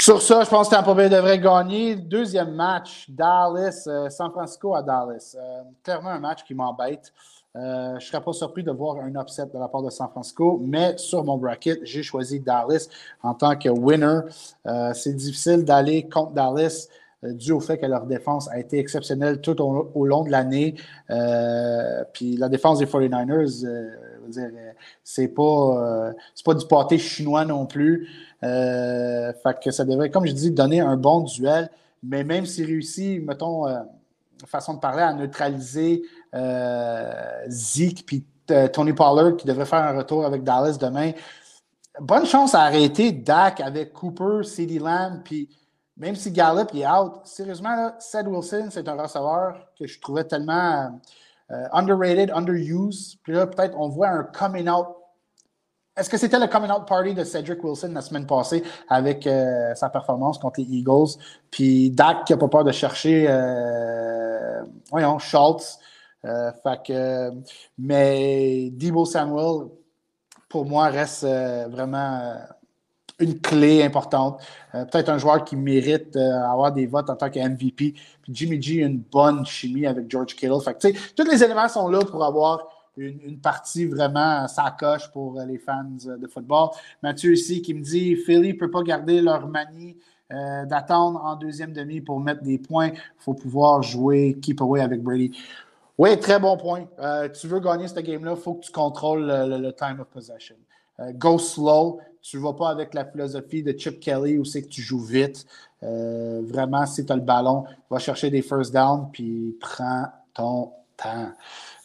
[0.00, 1.96] Sur ça, je pense que Tampa Bay devrait gagner.
[1.96, 5.36] Deuxième match, Dallas, euh, San Francisco à Dallas.
[5.82, 7.12] clairement un match qui m'embête.
[7.56, 10.08] Euh, je ne serais pas surpris de voir un upset de la part de San
[10.10, 12.88] Francisco, mais sur mon bracket, j'ai choisi Dallas
[13.22, 14.20] en tant que winner.
[14.66, 16.88] Euh, c'est difficile d'aller contre Dallas
[17.24, 20.74] euh, dû au fait que leur défense a été exceptionnelle tout au, long de l'année.
[22.12, 23.64] puis la défense des 49ers,
[25.02, 26.12] c'est pas,
[26.44, 28.08] pas du pâté chinois non plus.
[28.40, 31.70] fait que ça devrait, comme je dis, donner un bon duel.
[32.04, 33.66] Mais même s'il réussit, mettons,
[34.46, 36.02] façon de parler, à neutraliser
[36.34, 41.12] euh, Zeke puis euh, Tony Pollard qui devrait faire un retour avec Dallas demain.
[42.00, 45.48] Bonne chance à arrêter Dak avec Cooper, CeeDee Lamb, puis
[45.98, 50.24] même si Gallup est out, sérieusement, là, Seth Wilson, c'est un receveur que je trouvais
[50.24, 51.00] tellement
[51.50, 53.18] euh, underrated, underused.
[53.22, 54.86] Puis là, peut-être on voit un coming out.
[55.98, 59.28] Est-ce que c'était le coming out party de Cedric Wilson la semaine passée avec
[59.74, 61.18] sa performance contre les Eagles?
[61.50, 63.26] Puis Dak qui n'a pas peur de chercher,
[64.90, 65.78] voyons, Schultz.
[66.24, 67.30] Euh,
[67.78, 69.68] mais Debo Samuel,
[70.48, 72.34] pour moi, reste euh, vraiment euh,
[73.20, 74.40] une clé importante.
[74.72, 77.94] Peut-être un joueur qui mérite d'avoir des votes en tant que MVP.
[78.22, 80.60] Puis Jimmy G une bonne chimie avec George Kittle.
[80.64, 85.84] Fait tous les éléments sont là pour avoir une, partie vraiment sacoche pour les fans
[86.04, 86.70] de football.
[87.02, 89.96] Mathieu ici qui me dit Philly ne peut pas garder leur manie
[90.30, 92.88] d'attendre en deuxième demi pour mettre des points.
[92.88, 95.32] Il faut pouvoir jouer keep away avec Brady.
[95.98, 96.86] Oui, très bon point.
[97.00, 100.54] Euh, tu veux gagner cette game-là, il faut que tu contrôles le, time of possession.
[101.00, 102.00] Euh, go slow.
[102.22, 105.00] Tu ne vas pas avec la philosophie de Chip Kelly où c'est que tu joues
[105.00, 105.44] vite.
[105.82, 110.72] Euh, vraiment, si tu as le ballon, va chercher des first downs puis prends ton
[110.96, 111.32] temps.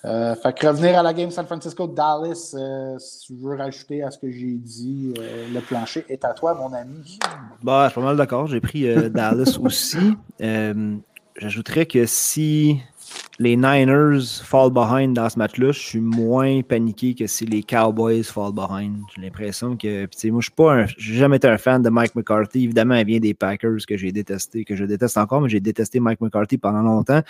[0.04, 2.56] Fait que revenir à la game San Francisco-Dallas,
[3.00, 6.74] si tu veux rajouter à ce que j'ai dit, le plancher est à toi, mon
[6.74, 7.20] ami.
[7.62, 8.48] Bah, je suis pas mal d'accord.
[8.48, 10.18] J'ai pris Dallas aussi.
[11.38, 12.80] J'ajouterais que si
[13.40, 18.24] les Niners fall behind dans ce match-là, je suis moins paniqué que si les Cowboys
[18.24, 18.98] fall behind.
[19.16, 22.66] J'ai l'impression que, moi, je suis pas j'ai jamais été un fan de Mike McCarthy.
[22.66, 26.00] Évidemment, il vient des Packers que j'ai détesté, que je déteste encore, mais j'ai détesté
[26.00, 27.22] Mike McCarthy pendant longtemps.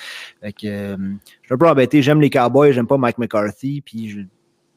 [0.42, 0.98] Fait que, euh,
[1.42, 2.02] je suis un peu.
[2.02, 4.22] J'aime les Cowboys, j'aime pas Mike McCarthy, puis je,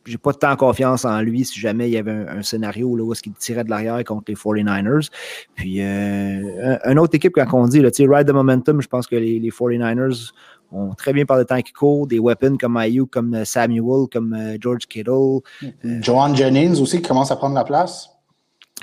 [0.07, 3.13] j'ai pas tant confiance en lui si jamais il y avait un, scénario là, où
[3.13, 5.11] est-ce qu'il tirait de l'arrière contre les 49ers.
[5.55, 9.17] Puis euh, une autre équipe, quand on dit, là, ride the momentum, je pense que
[9.17, 10.33] les, les 49ers
[10.73, 14.07] ont très bien par le temps qui court, des weapons comme Ayuk, comme euh, Samuel,
[14.13, 15.41] comme euh, George Kittle.
[15.83, 18.11] Joan Jennings aussi qui commence à prendre la place.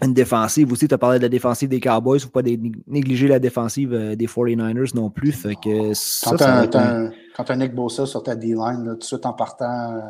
[0.01, 2.41] Une défensive aussi, tu as parlé de la défensive des Cowboys, il ne faut pas
[2.87, 5.31] négliger la défensive des 49ers non plus.
[5.31, 9.33] Fait que quand tu as, un Nick Bosa sur ta D-line, tout de suite en
[9.33, 10.01] partant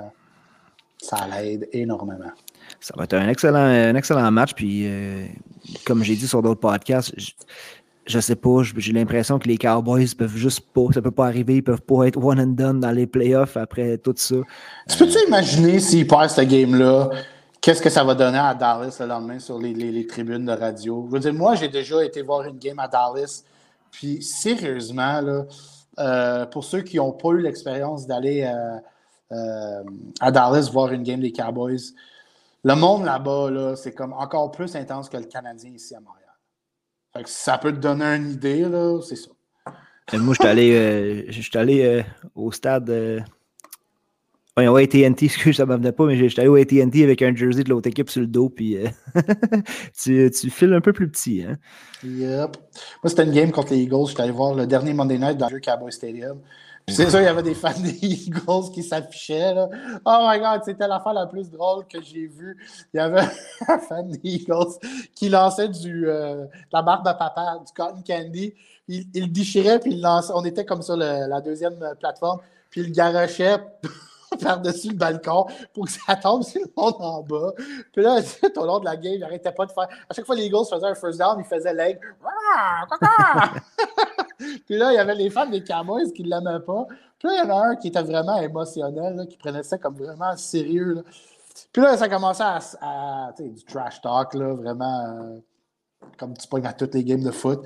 [1.03, 2.31] ça l'aide énormément.
[2.79, 4.53] Ça va être un excellent, un excellent match.
[4.53, 5.25] Puis, euh,
[5.85, 7.13] comme j'ai dit sur d'autres podcasts,
[8.05, 11.57] je, sais pas, j'ai l'impression que les Cowboys peuvent juste pas, ça peut pas arriver,
[11.57, 14.35] ils peuvent pas être one and done dans les playoffs après tout ça.
[14.89, 17.09] Tu peux-tu imaginer s'ils perdent ce game-là,
[17.61, 21.05] qu'est-ce que ça va donner à Dallas le lendemain sur les, tribunes de radio?
[21.07, 23.43] Je veux dire, moi, j'ai déjà été voir une game à Dallas,
[23.91, 25.45] puis sérieusement, là,
[25.99, 28.43] euh, pour ceux qui n'ont pas eu l'expérience d'aller.
[28.43, 28.79] Euh,
[29.33, 29.83] euh,
[30.19, 31.93] à Dallas voir une game des Cowboys.
[32.63, 36.22] Le monde là-bas, c'est comme encore plus intense que le Canadien ici à Montréal.
[37.25, 39.29] Ça peut te donner une idée, là, c'est ça.
[40.13, 42.01] moi, je suis allé, euh, allé euh,
[42.35, 43.23] au stade.
[44.55, 47.35] Oui, au ATT, excuse, ça ne venait pas, mais j'étais allé au ATT avec un
[47.35, 48.77] jersey de l'autre équipe sur le dos, puis
[49.99, 51.43] tu, tu files un peu plus petit.
[51.43, 51.57] Hein?
[52.03, 52.57] Yep.
[53.03, 54.09] Moi, c'était une game contre les Eagles.
[54.09, 56.39] J'étais allé voir le dernier Monday Night dans le Cowboy Stadium
[56.87, 59.55] c'est sûr, il y avait des fans des Eagles qui s'affichaient.
[60.05, 62.57] Oh my God, c'était l'affaire la plus drôle que j'ai vue.
[62.93, 63.27] Il y avait
[63.67, 64.73] un fan des Eagles
[65.15, 68.53] qui lançait du, euh, la barbe à papa, du cotton candy.
[68.87, 70.33] Il, il déchirait, puis il lançait.
[70.35, 73.57] On était comme sur la deuxième plateforme, puis il garochait
[74.41, 77.53] par-dessus le balcon pour que ça tombe sur le monde en bas.
[77.91, 79.87] Puis là, tout au long de la game, il n'arrêtait pas de faire.
[80.09, 81.99] À chaque fois que les Eagles faisaient un first down, il faisait leg.
[84.65, 86.85] Puis là, il y avait les fans des Cowboys qui ne l'aimaient pas.
[87.19, 89.95] Puis là, il y en a un qui était vraiment émotionnel, qui prenait ça comme
[89.95, 91.03] vraiment sérieux.
[91.71, 95.39] Puis là, ça commençait à, à du trash talk, là, vraiment euh,
[96.17, 97.61] comme tu pognes à toutes les games de foot.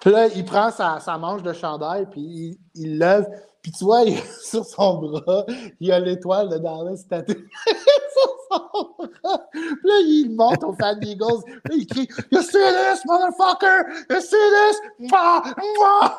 [0.00, 3.26] Puis là, il prend sa, manche de chandail, puis il, il lève,
[3.62, 4.04] puis tu vois,
[4.42, 5.44] sur son bras,
[5.80, 7.36] il y a l'étoile de Dallas tatouée
[8.48, 11.42] puis là, il monte aux fans Eagles.
[11.46, 13.84] Là, il crie You see this, motherfucker?
[14.10, 14.80] You see this?
[14.98, 15.42] Moi,
[15.78, 16.18] moi!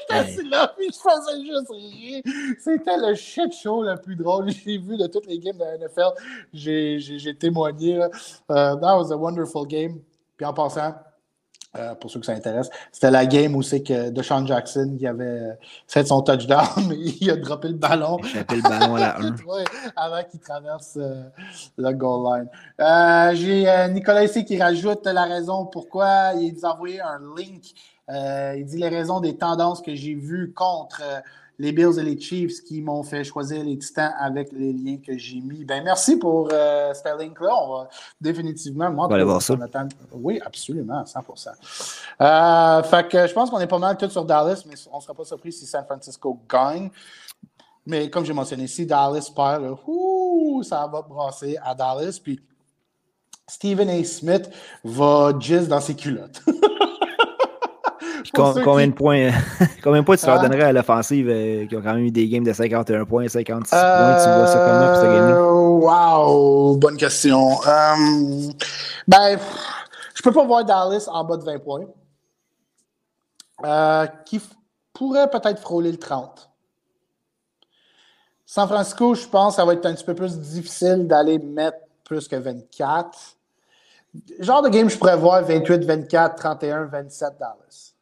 [0.00, 2.22] J'étais assis là, puis je faisais juste rire.
[2.58, 5.64] C'était le shit show le plus drôle que j'ai vu de toutes les games de
[5.64, 6.12] la NFL.
[6.52, 7.98] J'ai témoigné.
[7.98, 10.00] Uh, that was a wonderful game.
[10.36, 10.94] Puis en passant,
[11.78, 12.70] euh, pour ceux que ça intéresse.
[12.92, 17.30] C'était la game où c'est que DeShaun Jackson qui avait fait son touchdown, mais il
[17.30, 18.18] a droppé le ballon.
[18.22, 19.34] Il a le ballon à la 1.
[19.96, 21.22] avant qu'il traverse euh,
[21.76, 22.48] le goal line.
[22.80, 27.74] Euh, j'ai Nicolas ici qui rajoute la raison pourquoi il nous a envoyé un link.
[28.08, 31.02] il dit les raisons des tendances que j'ai vues contre
[31.58, 35.16] les Bills et les Chiefs qui m'ont fait choisir les Titans avec les liens que
[35.16, 35.64] j'ai mis.
[35.64, 37.50] Ben, merci pour euh, ce link-là.
[37.62, 37.88] On va
[38.20, 38.90] définitivement.
[38.90, 39.54] Moi, on va aller voir ça.
[40.12, 41.20] Oui, absolument, 100
[42.20, 45.02] euh, Fait que je pense qu'on est pas mal tous sur Dallas, mais on ne
[45.02, 46.90] sera pas surpris si San Francisco gagne.
[47.86, 49.76] Mais comme j'ai mentionné, si Dallas perd,
[50.64, 52.18] ça va brasser à Dallas.
[52.22, 52.40] Puis
[53.48, 54.04] Stephen A.
[54.04, 54.50] Smith
[54.82, 56.42] va jizz dans ses culottes.
[58.32, 59.30] combien, de points,
[59.82, 60.42] combien de points tu leur ah.
[60.42, 63.70] donnerais à l'offensive euh, qui ont quand même eu des games de 51 points, 56
[63.70, 64.16] points?
[64.22, 65.36] Tu vois ça comment pour cette game-là?
[65.36, 65.52] Euh,
[66.22, 66.76] wow!
[66.76, 67.50] Bonne question.
[67.66, 68.52] Euh,
[69.06, 69.38] ben,
[70.14, 71.84] je peux pas voir Dallas en bas de 20 points.
[74.24, 74.40] qui
[74.92, 76.50] pourrait peut-être frôler le 30.
[78.46, 81.78] San Francisco, je pense que ça va être un petit peu plus difficile d'aller mettre
[82.04, 83.36] plus que 24.
[84.38, 87.95] Genre de game, je pourrais voir 28, 24, 31, 27 Dallas.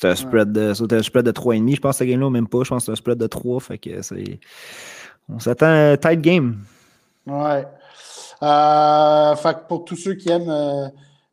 [0.00, 1.74] C'est un spread de, un spread de 3,5.
[1.76, 2.62] Je pense que ce game-là, même pas.
[2.64, 3.60] Je pense que c'est un spread de 3.
[3.60, 4.40] Fait que c'est.
[5.28, 6.58] On s'attend à tight game.
[7.26, 7.66] Ouais.
[8.42, 10.88] Euh, fait que pour tous ceux qui aiment euh,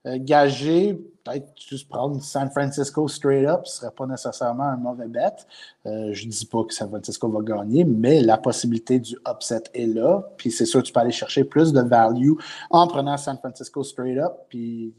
[0.05, 4.77] euh, gager, peut-être juste prendre San Francisco straight up, ce ne serait pas nécessairement un
[4.77, 5.29] mauvais bet.
[5.85, 9.63] Euh, je ne dis pas que San Francisco va gagner, mais la possibilité du upset
[9.73, 10.23] est là.
[10.37, 12.33] Puis c'est sûr que tu peux aller chercher plus de value
[12.69, 14.33] en prenant San Francisco straight up.
[14.49, 14.93] Puis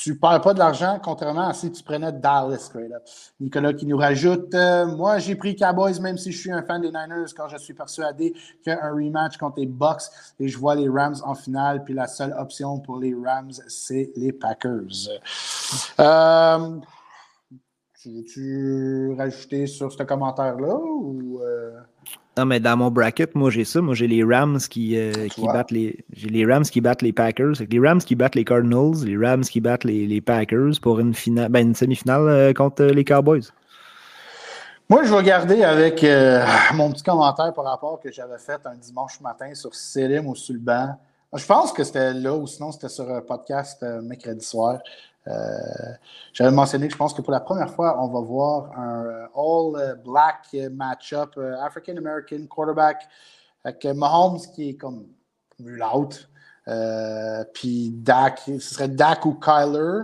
[0.00, 3.02] tu ne perds pas de l'argent, contrairement à si tu prenais Dallas straight up.
[3.40, 6.80] Nicolas qui nous rajoute euh, Moi, j'ai pris Cowboys, même si je suis un fan
[6.80, 8.32] des Niners, quand je suis persuadé
[8.64, 10.02] qu'un rematch contre les Bucks
[10.38, 11.82] et je vois les Rams en finale.
[11.82, 15.08] Puis la seule option pour les Rams, c'est les Packers.
[15.98, 16.76] Euh,
[18.00, 21.40] tu veux-tu rajouter sur ce commentaire-là ou.
[21.42, 21.72] Euh?
[22.36, 23.80] Non, mais dans mon bracket, moi j'ai ça.
[23.80, 26.04] Moi j'ai les Rams qui, euh, qui battent les.
[26.12, 27.54] J'ai les Rams qui battent les Packers.
[27.68, 31.14] Les Rams qui battent les Cardinals, les Rams qui battent les, les Packers pour une
[31.14, 33.42] finale ben, une semi-finale contre les Cowboys.
[34.88, 36.06] Moi, je vais garder avec
[36.74, 40.54] mon petit commentaire par rapport que j'avais fait un dimanche matin sur Selim ou sur
[40.54, 40.96] le banc.
[41.34, 44.78] Je pense que c'était là ou sinon c'était sur un podcast mercredi soir.
[45.28, 45.92] Euh,
[46.32, 49.26] j'avais mentionné que je pense que pour la première fois, on va voir un euh,
[49.36, 53.06] all-black match-up euh, African-American quarterback
[53.64, 55.06] avec Mahomes qui est comme
[55.60, 56.28] out.
[57.54, 60.02] Puis Dak, ce serait Dak ou Kyler,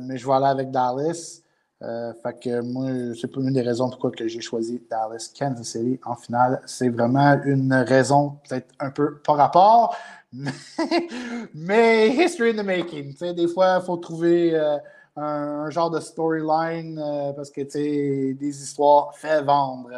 [0.00, 1.42] mais je vais aller avec Dallas.
[1.80, 6.00] fait que moi, c'est pour une des raisons pourquoi que j'ai choisi Dallas Kansas City
[6.04, 6.62] en finale.
[6.64, 9.96] C'est vraiment une raison peut-être un peu par rapport,
[11.54, 13.14] mais, history in the making.
[13.34, 14.78] Des fois, il faut trouver euh,
[15.16, 19.90] un, genre de storyline euh, parce que des histoires fait vendre.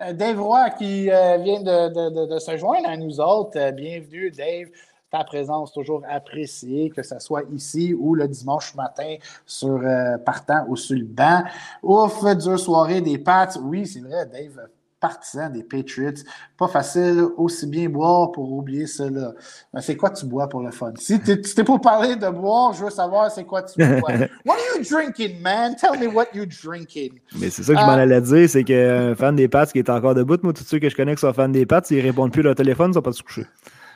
[0.00, 3.70] Euh, Dave Roy qui vient de, se joindre à nous autres.
[3.72, 4.68] bienvenue, Dave.
[5.10, 9.16] Ta présence toujours appréciée, que ce soit ici ou le dimanche matin
[9.46, 9.80] sur
[10.22, 11.44] partant ou sur le banc.
[11.82, 13.48] Ouf, dure soirée des Pats.
[13.62, 14.68] Oui, c'est vrai, Dave
[15.00, 16.22] partisan des Patriots.
[16.56, 19.32] Pas facile, aussi bien boire pour oublier cela.
[19.72, 20.92] Mais c'est quoi tu bois pour le fun?
[20.98, 24.12] Si tu es pour parler de boire, je veux savoir c'est quoi tu bois.
[24.44, 25.76] what are you drinking, man?
[25.76, 27.20] Tell me what you're drinking.
[27.38, 29.78] Mais c'est ça que je m'en euh, allais dire, c'est qu'un fan des Pats qui
[29.78, 32.00] est encore debout, moi, tous ceux que je connais qui sont fans des Pats, ils
[32.00, 33.46] répondent plus à leur téléphone, ils sont pas se coucher.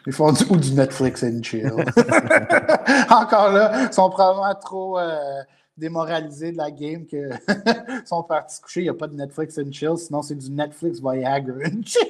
[0.07, 1.71] Ils font du, ou du Netflix and chill.
[3.11, 4.99] encore là, ils sont probablement trop.
[4.99, 5.43] Euh,
[5.77, 7.31] démoralisé de la game que
[8.07, 8.81] sont partis coucher.
[8.81, 12.03] Il n'y a pas de Netflix and chill, sinon c'est du Netflix Viagra and chill.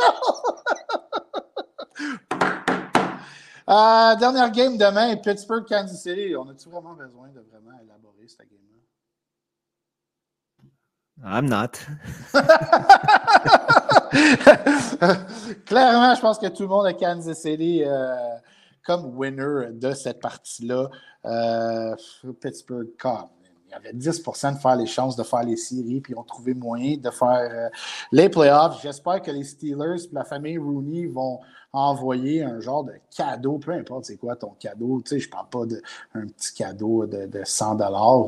[3.69, 6.35] euh, dernière game demain, Pittsburgh, Kansas City.
[6.37, 8.73] On a-tu vraiment besoin de vraiment élaborer cette game-là?
[11.25, 11.79] I'm not.
[15.67, 18.17] Clairement, je pense que tout le monde à Kansas City euh,
[18.85, 20.91] comme winner de cette partie-là.
[21.25, 21.95] Euh,
[22.41, 23.42] Pittsburgh, come il
[23.73, 26.55] y avait 10% de faire les chances de faire les séries, puis ils ont trouvé
[26.55, 27.69] moyen de faire euh,
[28.11, 28.81] les playoffs.
[28.83, 31.41] J'espère que les Steelers et la famille Rooney vont
[31.75, 35.01] envoyer un genre de cadeau, peu importe c'est quoi ton cadeau.
[35.05, 37.79] Tu sais, je parle pas d'un petit cadeau de, de 100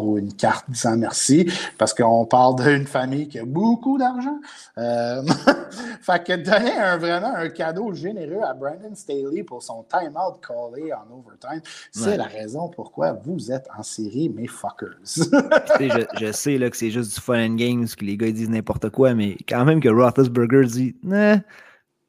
[0.01, 4.41] ou une carte disant merci, parce qu'on parle d'une famille qui a beaucoup d'argent.
[4.79, 5.23] Euh,
[6.01, 10.93] fait que donner un, vraiment un cadeau généreux à Brandon Staley pour son time-out callé
[10.95, 11.61] en overtime,
[11.93, 14.97] c'est la raison pourquoi vous êtes en série, mes fuckers.
[15.05, 18.89] je, sais là, que c'est juste du fun and games, que les gars disent n'importe
[18.89, 21.41] quoi, mais quand même que Roethlisberger dit nah,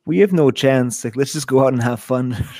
[0.06, 2.36] we have no chance, let's just go out and have fun.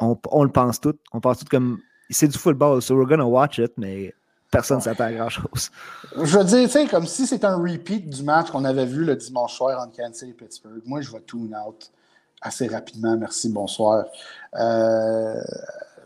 [0.00, 0.98] on, on, le pense tout.
[1.12, 1.78] On pense tout comme
[2.10, 4.14] c'est du football, so we're gonna watch it, mais
[4.50, 5.70] personne ne s'attend à grand-chose.
[6.16, 9.04] Je veux dire, tu sais, comme si c'était un repeat du match qu'on avait vu
[9.04, 10.82] le dimanche soir entre Kansas et Pittsburgh.
[10.84, 11.90] Moi, je vais tune out
[12.40, 13.16] assez rapidement.
[13.16, 14.04] Merci, bonsoir.
[14.54, 15.42] Euh,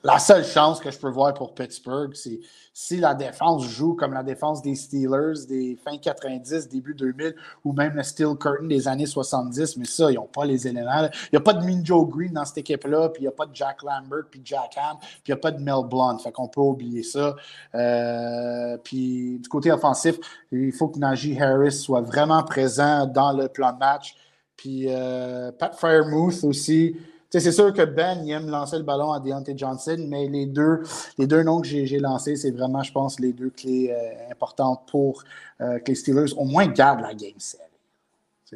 [0.02, 2.40] la seule chance que je peux voir pour Pittsburgh, c'est
[2.72, 7.34] si la défense joue comme la défense des Steelers des fins 90, début 2000,
[7.64, 11.02] ou même le Steel Curtain des années 70, mais ça, ils n'ont pas les éléments.
[11.02, 13.46] Il n'y a pas de Minjo Green dans cette équipe-là, puis il n'y a pas
[13.46, 16.18] de Jack Lambert, puis Jack Ham, puis il n'y a pas de Mel Blunt.
[16.18, 17.36] Fait qu'on peut oublier ça.
[17.74, 20.16] Euh, puis du côté offensif,
[20.52, 24.14] il faut que Najee Harris soit vraiment présent dans le plan de match.
[24.56, 26.96] Puis euh, Pat Firemouth aussi
[27.38, 30.82] c'est sûr que Ben, il aime lancer le ballon à Deontay Johnson, mais les deux,
[31.16, 34.82] les deux noms que j'ai lancés, c'est vraiment, je pense, les deux clés euh, importantes
[34.90, 35.22] pour
[35.60, 37.60] euh, que les Steelers au moins gardent la game set.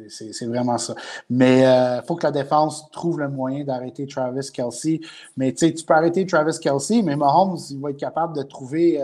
[0.09, 0.93] C'est vraiment ça.
[1.29, 4.99] Mais il euh, faut que la défense trouve le moyen d'arrêter Travis Kelsey.
[5.37, 9.01] Mais tu peux arrêter Travis Kelsey, mais Mahomes, il va être capable de trouver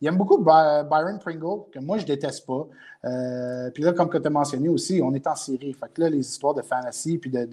[0.00, 2.66] il aime beaucoup Byron Pringle, que moi, je déteste pas.
[3.04, 5.72] Euh, puis là, comme tu as mentionné aussi, on est en série.
[5.72, 7.46] Fait que là, les histoires de fantasy puis de,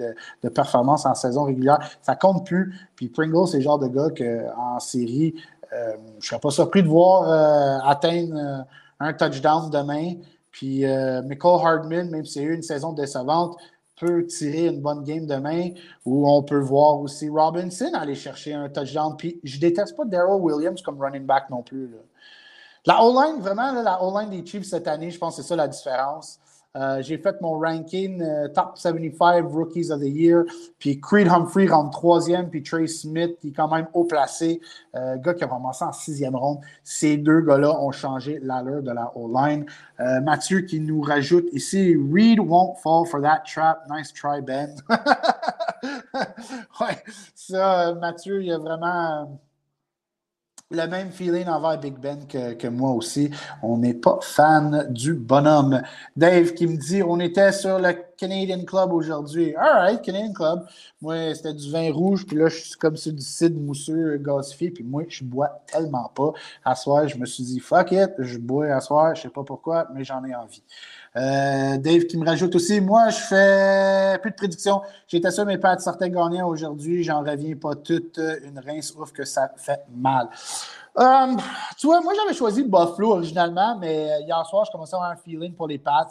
[0.44, 2.74] de, performance en saison régulière, ça compte plus.
[2.96, 5.36] Puis Pringle, c'est le genre de gars qu'en série,
[5.74, 8.66] euh, je ne serais pas surpris de voir euh, atteindre
[9.00, 10.16] un touchdown demain.
[10.52, 10.84] Puis
[11.26, 13.58] Michael Hardman, même si c'est eu une saison décevante,
[14.02, 15.70] peut tirer une bonne game demain,
[16.06, 19.16] ou on peut voir aussi Robinson aller chercher un touchdown.
[19.16, 21.88] Puis je déteste pas Daryl Williams comme running back non plus.
[21.88, 21.98] Là.
[22.86, 25.68] La O-line, vraiment, la O-line des Chiefs cette année, je pense que c'est ça la
[25.68, 26.40] différence.
[26.78, 30.46] Euh, j'ai fait mon ranking euh, top 75 Rookies of the Year.
[30.80, 34.62] Puis Creed Humphrey rentre troisième, puis Trey Smith, qui est quand même haut placé,
[34.96, 36.60] euh, gars qui a commencé en sixième ronde.
[36.84, 39.66] Ces deux gars-là ont changé l'allure de la O-line.
[40.24, 43.84] Mathieu qui nous rajoute ici Reed won't fall for that trap.
[43.90, 44.74] Nice try, Ben.
[46.80, 47.04] ouais,
[47.36, 49.40] ça, Mathieu, il a vraiment
[50.72, 53.30] le même feeling envers Big Ben que, moi aussi.
[53.62, 55.82] On n'est pas fan du bonhomme.
[56.16, 59.56] Dave qui me dit on était sur le Canadian Club aujourd'hui.
[59.56, 60.66] All right, Canadian Club.
[61.02, 64.70] Moi, c'était du vin rouge, puis là, je suis comme sur du cidre mousseux gasifié,
[64.72, 66.32] puis moi, je bois tellement pas.
[66.64, 69.44] À soir, je me suis dit fuck it, je bois à soir, je sais pas
[69.44, 70.64] pourquoi, mais j'en ai envie.
[71.18, 74.82] Euh, Dave qui me rajoute aussi, moi, je fais plus de prédictions.
[75.08, 77.04] J'étais sûr mes pattes sortaient gagnants aujourd'hui.
[77.04, 78.20] J'en reviens pas toute.
[78.44, 80.30] Une rince, ouf, que ça fait mal.
[80.98, 81.36] Euh,
[81.78, 85.16] tu vois, moi, j'avais choisi Buffalo originalement, mais hier soir, je commençais à avoir un
[85.16, 86.08] feeling pour les Pats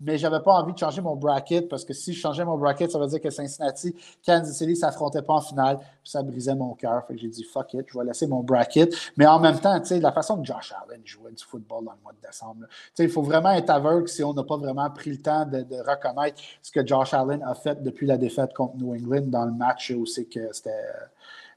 [0.00, 2.56] mais je n'avais pas envie de changer mon bracket parce que si je changeais mon
[2.56, 3.94] bracket, ça veut dire que Cincinnati,
[4.24, 5.78] Kansas City ne s'affrontaient pas en finale.
[6.02, 7.06] ça brisait mon cœur.
[7.06, 8.94] Fait que j'ai dit fuck it, je vais laisser mon bracket.
[9.16, 12.12] Mais en même temps, la façon que Josh Allen jouait du football dans le mois
[12.12, 12.66] de décembre,
[12.98, 16.40] il faut vraiment être aveugle si on n'a pas vraiment pris le temps de, reconnaître
[16.62, 19.90] ce que Josh Allen a fait depuis la défaite contre New England dans le match
[19.90, 20.70] où c'est que c'était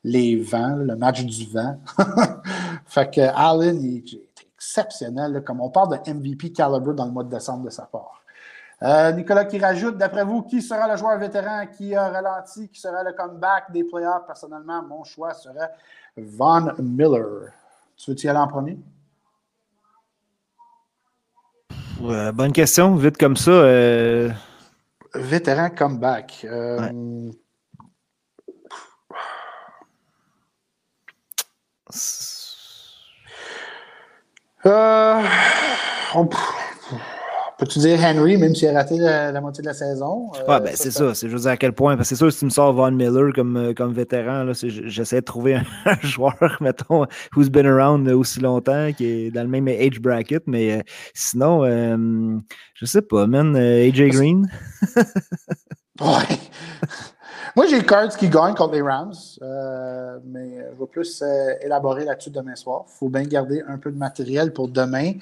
[0.04, 1.78] les vents, le match du vent.
[2.86, 4.20] fait que Allen, il est
[4.58, 5.44] exceptionnel.
[5.46, 8.23] comme on parle de MVP caliber dans le mois de décembre de sa part.
[8.84, 12.82] Euh, Nicolas qui rajoute, d'après vous, qui sera le joueur vétéran qui a ralenti, qui
[12.82, 14.26] sera le comeback des playoffs?
[14.28, 15.72] Personnellement, mon choix serait
[16.18, 17.52] Von Miller.
[17.96, 18.78] Tu veux-tu y aller en premier?
[22.34, 23.52] bonne question, vite comme ça.
[23.52, 24.30] Euh,
[25.16, 26.46] vétéran comeback.
[26.50, 27.32] Euh...
[36.16, 36.30] on...
[37.64, 40.30] Peux-tu dire Henry, même s'il a raté la, moitié de la saison?
[40.36, 41.16] Euh, ben c'est ça.
[41.16, 41.96] C'est juste à quel point.
[41.96, 45.22] Parce que c'est sûr, si tu me sors Von Miller comme, euh, comme vétéran, j'essaie
[45.22, 45.56] de trouver
[45.86, 50.44] un, joueur, mettons, who's been around aussi longtemps, qui est dans le même age bracket.
[50.46, 50.82] Mais euh,
[51.14, 51.64] sinon,
[52.74, 53.56] je sais pas, man.
[53.56, 54.52] AJ Green.
[56.02, 56.38] ouais.
[57.56, 59.14] Moi, j'ai le Cards qui gagne contre les Rams,
[60.26, 61.24] mais je vais plus
[61.62, 62.86] élaborer là-dessus demain soir.
[62.88, 65.14] Il faut bien garder un peu de matériel pour demain.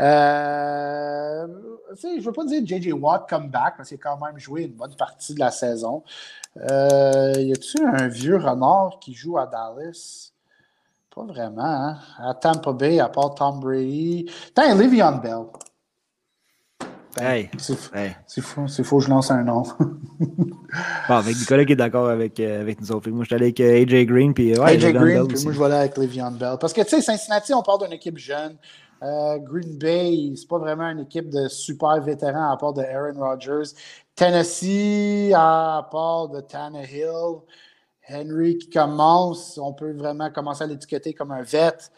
[0.00, 1.46] Euh,
[2.02, 4.62] je ne veux pas dire JJ Watt come back, parce qu'il a quand même joué
[4.62, 6.02] une bonne partie de la saison.
[6.56, 10.32] Euh, y a-t-il un vieux renard qui joue à Dallas?
[11.14, 11.62] Pas vraiment.
[11.62, 11.98] Hein?
[12.18, 14.30] À Tampa Bay, à part Tom Brady.
[14.54, 15.46] Tiens, Livion Bell.
[17.16, 17.48] Ben,
[18.26, 19.62] c'est fou, c'est fou, je lance un nom.
[20.20, 23.10] bon, avec Nicolas qui est d'accord avec, euh, avec nous autres.
[23.10, 24.32] Moi, je suis allé avec euh, AJ Green.
[24.32, 26.56] Puis, ouais, AJ Green, puis moi, je vais aller avec Le'Veon Bell.
[26.60, 28.56] Parce que, tu sais, Cincinnati, on parle d'une équipe jeune.
[29.02, 33.18] Euh, Green Bay, c'est pas vraiment une équipe de super vétérans à part de Aaron
[33.18, 33.74] Rodgers.
[34.14, 37.40] Tennessee, à part de Tannehill.
[38.08, 41.90] Henry qui commence, on peut vraiment commencer à l'étiqueter comme un vet.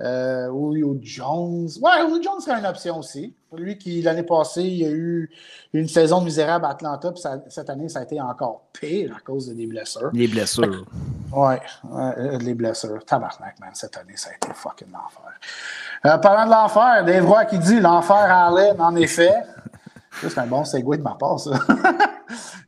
[0.00, 1.68] Euh, Julio Jones.
[1.82, 3.34] Ouais, Julio Jones serait une option aussi.
[3.52, 5.30] Lui qui, l'année passée, il a eu
[5.72, 9.48] une saison misérable à Atlanta, puis cette année, ça a été encore pire à cause
[9.48, 10.10] des blessures.
[10.12, 10.84] Les blessures.
[11.32, 11.60] Ouais,
[11.92, 13.04] euh, les blessures.
[13.04, 15.32] Tabarnak, man, cette année, ça a été fucking l'enfer.
[16.06, 19.34] Euh, parlant de l'enfer, Dave Roy qui dit l'enfer à Allen, en effet.
[20.12, 21.52] C'est un bon segway de ma part, ça.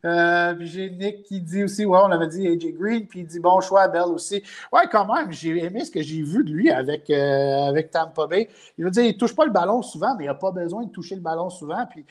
[0.03, 3.27] Euh, puis j'ai Nick qui dit aussi, ouais, on avait dit AJ Green, puis il
[3.27, 4.41] dit bon choix, Bell aussi.
[4.73, 8.25] Ouais, quand même, j'ai aimé ce que j'ai vu de lui avec, euh, avec Tampa
[8.25, 8.49] Bay.
[8.79, 10.85] Il veut dire, il ne touche pas le ballon souvent, mais il n'a pas besoin
[10.85, 11.85] de toucher le ballon souvent.
[11.85, 12.03] Puis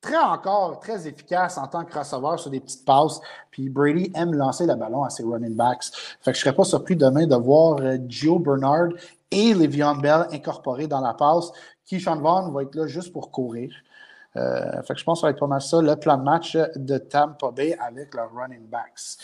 [0.00, 3.20] très encore, très efficace en tant que receveur sur des petites passes.
[3.50, 5.86] Puis Brady aime lancer le ballon à ses running backs.
[6.20, 8.90] Fait que je ne serais pas surpris demain de voir euh, Joe Bernard
[9.30, 11.50] et Le'Veon Bell incorporés dans la passe.
[11.86, 13.72] Keyshawn Vaughn va être là juste pour courir.
[14.36, 16.22] Euh, fait que je pense que ça va être pas mal ça, le plan de
[16.22, 19.18] match de Tampa Bay avec leurs running backs.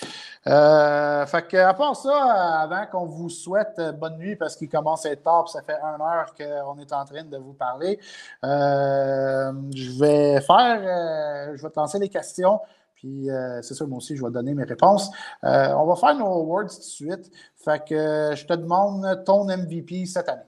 [0.46, 5.04] Euh, fait que, à part ça, avant qu'on vous souhaite bonne nuit parce qu'il commence
[5.06, 7.98] à être tard, ça fait une heure qu'on est en train de vous parler,
[8.44, 12.60] euh, je vais faire, je vais te lancer les questions.
[12.94, 13.28] Puis
[13.60, 15.10] c'est ça, moi aussi, je vais donner mes réponses.
[15.42, 17.30] on va faire nos awards tout de suite.
[17.62, 20.40] Fait que je te demande ton MVP cette année.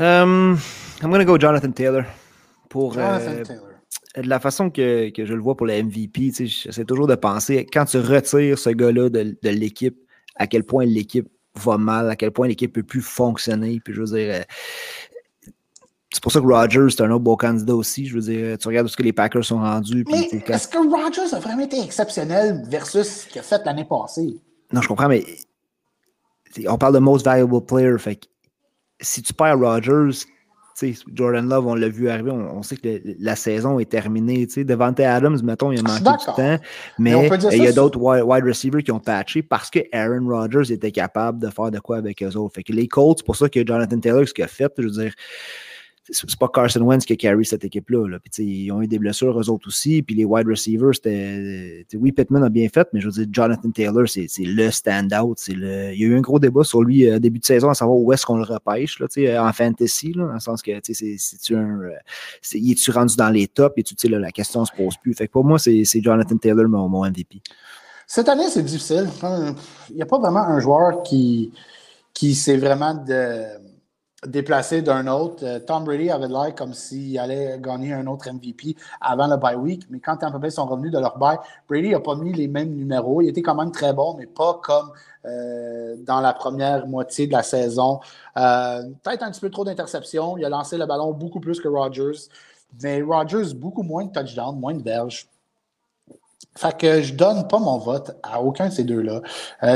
[0.00, 0.58] Um,
[1.02, 2.06] I'm going to go Jonathan Taylor
[2.68, 3.44] pour euh,
[4.16, 7.84] de la façon que, je le vois pour le MVP, j'essaie toujours de penser, quand
[7.84, 9.98] tu retires ce gars-là de, l'équipe,
[10.36, 13.80] à quel point l'équipe va mal, à quel point l'équipe ne peut plus fonctionner.
[13.84, 14.42] Puis je veux dire, euh,
[16.10, 18.06] c'est pour ça que Rodgers, c'est un autre beau candidat aussi.
[18.06, 20.04] Je veux dire, tu regardes ce que les Packers sont rendus.
[20.10, 24.40] Mais est-ce que Rodgers a vraiment été exceptionnel versus ce qu'il a fait l'année passée?
[24.72, 25.24] Non, je comprends, mais
[26.66, 27.98] on parle de most valuable player.
[27.98, 28.20] Fait
[29.00, 30.24] si tu perds Rodgers,
[31.12, 34.46] Jordan Love, on l'a vu arriver, on, sait que la saison est terminée.
[34.46, 36.58] Devante Adams, mettons, il a manqué du temps,
[36.98, 37.12] mais,
[37.52, 41.40] il y a d'autres wide, receivers qui ont patché parce que Aaron Rodgers était capable
[41.40, 42.54] de faire de quoi avec eux autres.
[42.54, 44.84] Fait que les Colts, c'est pour ça que Jonathan Taylor, ce qu'il a fait, je
[44.84, 45.12] veux dire,
[46.10, 48.18] c'est pas Carson Wentz qui a carry cette équipe-là.
[48.38, 50.02] ils ont eu des blessures, eux autres aussi.
[50.02, 51.84] Puis les wide receivers, c'était.
[51.94, 55.38] Oui, Pittman a bien fait, mais je veux dire, Jonathan Taylor, c'est le stand-out.
[55.48, 55.92] Le...
[55.92, 57.98] Il y a eu un gros débat sur lui euh, début de saison à savoir
[57.98, 59.06] où est-ce qu'on le repêche là,
[59.46, 61.80] en fantasy, là, dans le sens que c'est-tu un.
[61.80, 61.90] Euh,
[62.54, 65.14] est, tu rendu dans les tops et la question se pose plus.
[65.14, 67.40] Fait pour moi, c'est Jonathan Taylor, mon, mon MVP.
[68.06, 69.08] Cette année, c'est difficile.
[69.90, 71.52] Il n'y a pas vraiment un joueur qui,
[72.14, 73.44] qui vraiment de
[74.26, 75.44] déplacé d'un autre.
[75.44, 79.54] Euh, Tom Brady avait l'air comme s'il allait gagner un autre MVP avant le bye
[79.54, 81.38] week, mais quand Tampa Bay sont revenus de leur bye,
[81.68, 83.22] Brady n'a pas mis les mêmes numéros.
[83.22, 84.90] Il était quand même très bon, mais pas comme
[85.24, 88.00] euh, dans la première moitié de la saison.
[88.36, 90.36] Euh, peut-être un petit peu trop d'interceptions.
[90.36, 92.28] Il a lancé le ballon beaucoup plus que Rodgers,
[92.82, 95.28] mais Rodgers, beaucoup moins de touchdowns, moins de verges.
[96.56, 99.22] Fait que je donne pas mon vote à aucun de ces deux-là.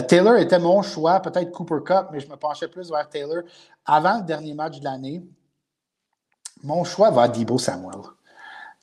[0.02, 3.42] Taylor était mon choix, peut-être Cooper Cup, mais je me penchais plus vers Taylor
[3.84, 5.22] avant le dernier match de l'année,
[6.62, 8.00] mon choix va à Debo Samuel.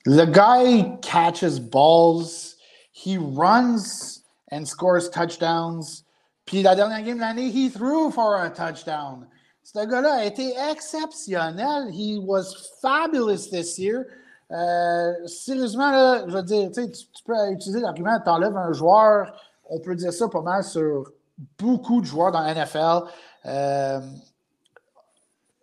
[0.05, 2.55] Le guy catches balls,
[2.91, 4.21] he runs
[4.51, 6.03] and scores touchdowns.
[6.45, 9.27] Puis la dernière game de l'année, he threw for a touchdown.
[9.63, 11.91] Ce gars-là a été exceptionnel.
[11.91, 14.07] He was fabulous this year.
[14.52, 19.32] Euh, sérieusement, je veux dire, tu, tu peux utiliser l'argument, tu enlèves un joueur,
[19.70, 21.12] on peut dire ça pas mal sur
[21.58, 23.08] beaucoup de joueurs dans la NFL.
[23.45, 24.00] Euh,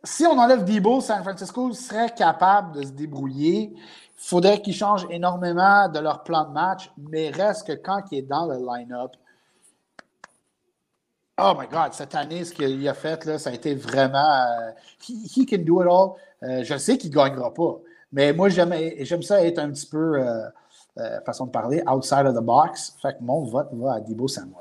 [0.04, 3.72] si on enlève Debo, San Francisco serait capable de se débrouiller.
[3.74, 8.18] Il faudrait qu'ils changent énormément de leur plan de match, mais reste que quand il
[8.18, 9.16] est dans le line-up,
[11.38, 14.44] oh my God, cette année, ce qu'il a fait, ça a été vraiment.
[14.46, 14.70] Euh,
[15.08, 16.62] he, can do it all.
[16.62, 17.78] Je sais qu'il ne gagnera pas,
[18.16, 22.42] mais moi, j'aime ça être un petit peu, euh, façon de parler, outside of the
[22.42, 22.96] box.
[23.02, 24.56] Fait que mon vote va à Debo Samuel.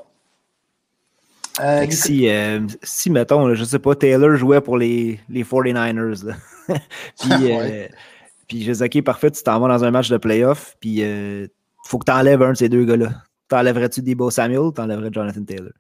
[1.61, 6.35] Euh, si, euh, si, mettons, je sais pas, Taylor jouait pour les, les 49ers,
[7.17, 7.87] puis, euh,
[8.45, 11.49] puis je dis, OK, parfait, tu t'en vas dans un match de playoff, puis il
[11.85, 13.11] faut que tu enlèves un de ces deux gars-là.
[13.47, 15.71] T'enlèverais-tu Debo Samuel ou t'enlèverais Jonathan Taylor?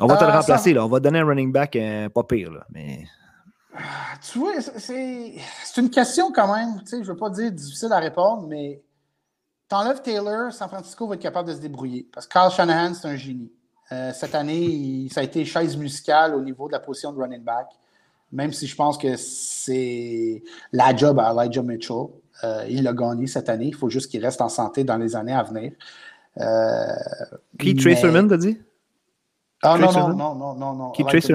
[0.00, 0.84] On va te le remplacer, là.
[0.84, 1.78] On va te donner un running back
[2.12, 2.66] pas pire, là.
[2.72, 3.04] Mais...
[4.30, 5.36] Tu vois, c'est
[5.76, 6.80] une question quand même.
[6.80, 8.82] Tu sais, je veux pas dire difficile à répondre, mais
[9.68, 12.08] t'enlèves Taylor, San Francisco va être capable de se débrouiller.
[12.12, 13.52] Parce que Carl Shanahan, c'est un génie.
[13.92, 17.42] Euh, cette année, ça a été chaise musicale au niveau de la position de running
[17.42, 17.68] back.
[18.32, 22.06] même si je pense que c'est la job à Elijah Mitchell.
[22.44, 23.66] Euh, il l'a gagné cette année.
[23.66, 25.72] Il faut juste qu'il reste en santé dans les années à venir.
[26.38, 26.86] Euh,
[27.58, 27.94] Qui, mais...
[27.94, 28.58] Trace t'as dit?
[29.62, 30.90] Ah non, non, non, non, non, non.
[30.90, 31.30] Qui, Trace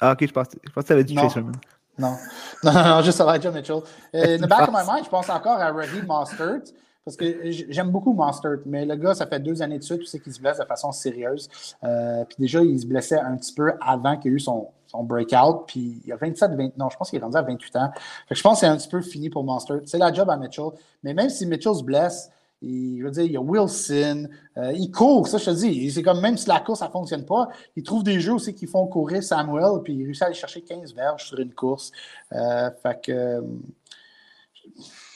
[0.00, 1.52] Ah, ok, je pense, je que tu avais dit Trace Non.
[1.98, 2.16] non,
[2.64, 3.82] non, non, juste Elijah Mitchell.
[4.14, 6.72] in the back of my mind, je pense encore à Raheem Mostert.
[7.04, 10.06] Parce que j'aime beaucoup Mostert, mais le gars, ça fait deux années de suite, tu
[10.06, 11.48] sais qu'il se blesse de façon sérieuse.
[11.82, 15.02] Euh, puis déjà, il se blessait un petit peu avant qu'il ait eu son, son
[15.02, 15.64] breakout.
[15.66, 17.90] Puis il a 27, 20, non, je pense qu'il est rendu à 28 ans.
[18.28, 19.80] Fait que je pense que c'est un petit peu fini pour Mostert.
[19.86, 20.70] C'est la job à Mitchell.
[21.02, 22.30] Mais même si Mitchell se blesse,
[22.62, 25.90] il, je veux dire, il y a Wilson, euh, il court, ça je te dis.
[25.90, 28.54] C'est comme même si la course, ça ne fonctionne pas, il trouve des jeux aussi
[28.54, 31.90] qui font courir Samuel, puis il réussit à aller chercher 15 verges sur une course.
[32.32, 33.42] Euh, fait que
[34.54, 35.09] c'est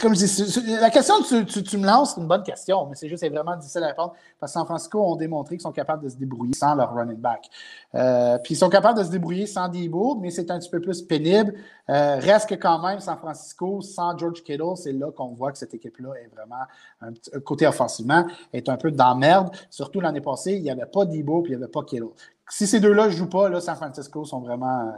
[0.00, 3.08] comme je dis, la question que tu, me lances, c'est une bonne question, mais c'est
[3.08, 6.02] juste c'est vraiment difficile à répondre parce que San Francisco ont démontré qu'ils sont capables
[6.02, 7.48] de se débrouiller sans leur running back.
[7.94, 10.80] Euh, puis ils sont capables de se débrouiller sans Debo, mais c'est un petit peu
[10.80, 11.54] plus pénible.
[11.88, 15.58] Euh, reste que quand même, San Francisco, sans George Kittle, c'est là qu'on voit que
[15.58, 16.64] cette équipe-là est vraiment,
[17.12, 19.54] petit, côté offensivement, est un peu dans merde.
[19.70, 22.08] Surtout l'année passée, il n'y avait pas Debo puis il n'y avait pas Kittle.
[22.48, 24.92] Si ces deux-là ne jouent pas, là, San Francisco sont vraiment euh,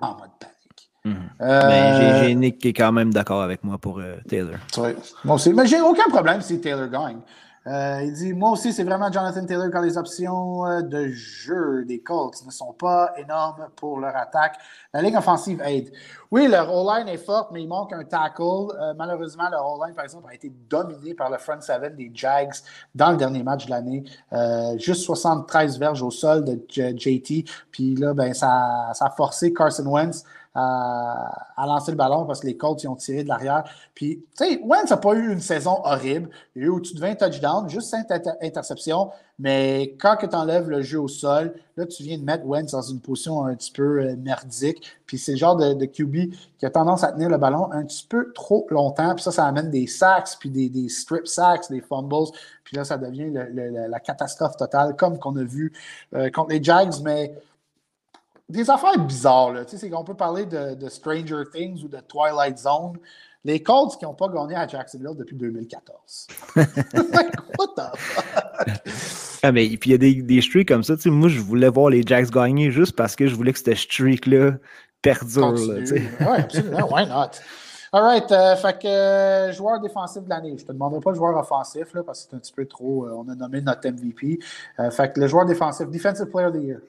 [0.00, 0.57] en mode panique.
[1.40, 4.56] Euh, j'ai Nick qui est quand même d'accord avec moi pour euh, Taylor.
[5.24, 5.52] Moi aussi.
[5.52, 7.18] Mais j'ai aucun problème si Taylor gagne.
[7.66, 12.00] Euh, il dit Moi aussi, c'est vraiment Jonathan Taylor quand les options de jeu des
[12.00, 14.56] Colts ne sont pas énormes pour leur attaque.
[14.94, 15.92] La ligne offensive aide.
[16.30, 18.94] Oui, leur O-line est forte, mais il manque un tackle.
[18.96, 22.54] malheureusement, leur O-line, par exemple, a été dominé par le front seven des Jags
[22.94, 24.04] dans le dernier match de l'année.
[24.78, 27.44] juste 73 verges au sol de JT.
[27.70, 30.24] Puis là, ben, ça, ça a forcé Carson Wentz
[30.58, 33.64] à, lancer le ballon parce que les Colts ils ont tiré de l'arrière.
[33.94, 36.30] Puis, tu sais, Wentz n'a pas eu une saison horrible.
[36.54, 38.06] Il a eu au-dessus de 20 touchdowns, juste 5
[38.42, 39.10] interceptions.
[39.38, 42.82] Mais quand tu enlèves le jeu au sol, là, tu viens de mettre Wentz dans
[42.82, 44.82] une position un petit peu euh, merdique.
[45.06, 48.04] Puis c'est le genre de, QB qui a tendance à tenir le ballon un petit
[48.08, 49.14] peu trop longtemps.
[49.14, 52.32] Puis ça, ça amène des sacks, puis des, strip sacks, des fumbles.
[52.64, 55.72] Puis là, ça devient la catastrophe totale, comme qu'on a vu
[56.14, 56.94] euh, contre les Jags.
[57.04, 57.32] Mais
[58.48, 59.52] des affaires bizarres.
[59.52, 59.64] Là.
[59.64, 62.98] Tu sais, c'est qu'on peut parler de, Stranger Things ou de Twilight Zone.
[63.44, 66.26] Les Colts qui n'ont pas gagné à Jacksonville depuis 2014.
[66.56, 66.64] What
[67.76, 68.24] the fuck?
[69.42, 70.96] Ah, mais puis il y a des, des streaks comme ça.
[70.96, 73.60] Tu sais, moi, je voulais voir les Jacks gagner juste parce que je voulais que
[73.60, 74.54] cette streak-là
[75.02, 75.54] perdure.
[75.54, 76.92] Oui, absolument.
[76.92, 77.38] Why not?
[77.92, 78.30] All right.
[78.30, 80.54] Euh, fait que euh, joueur défensif de l'année.
[80.56, 82.66] Je ne te demanderai pas le joueur offensif là, parce que c'est un petit peu
[82.66, 83.06] trop.
[83.06, 84.40] Euh, on a nommé notre MVP.
[84.90, 86.80] fait que le joueur défensif, Defensive Player of the Year.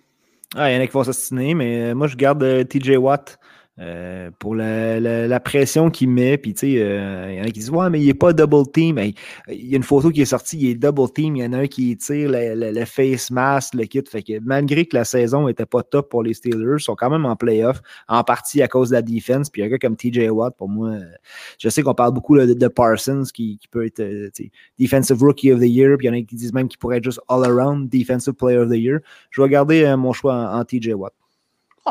[0.56, 3.38] Ah, il y en a qui vont s'assiner, mais moi, je garde euh, TJ Watt.
[3.82, 6.38] Euh, pour la, la, pression qu'il met.
[6.38, 8.34] Puis, tu sais, il euh, y en a qui disent Ouais, mais il n'est pas
[8.34, 9.00] double team.
[9.48, 11.38] Il y a une photo qui est sortie, il est double team.
[11.38, 14.04] Il y en a un qui tire le, face mask, le kit.
[14.06, 17.10] Fait que malgré que la saison n'était pas top pour les Steelers, ils sont quand
[17.10, 19.50] même en playoff, en partie à cause de la defense.
[19.50, 20.98] Puis, un gars comme TJ Watt, pour moi,
[21.58, 24.04] je sais qu'on parle beaucoup de, Parsons qui, peut être
[24.78, 25.96] Defensive Rookie of the Year.
[25.98, 28.58] Puis, il y en a qui disent même qu'il pourrait être juste all-around Defensive Player
[28.58, 29.00] of the Year.
[29.32, 31.14] Je vais garder mon choix en TJ Watt.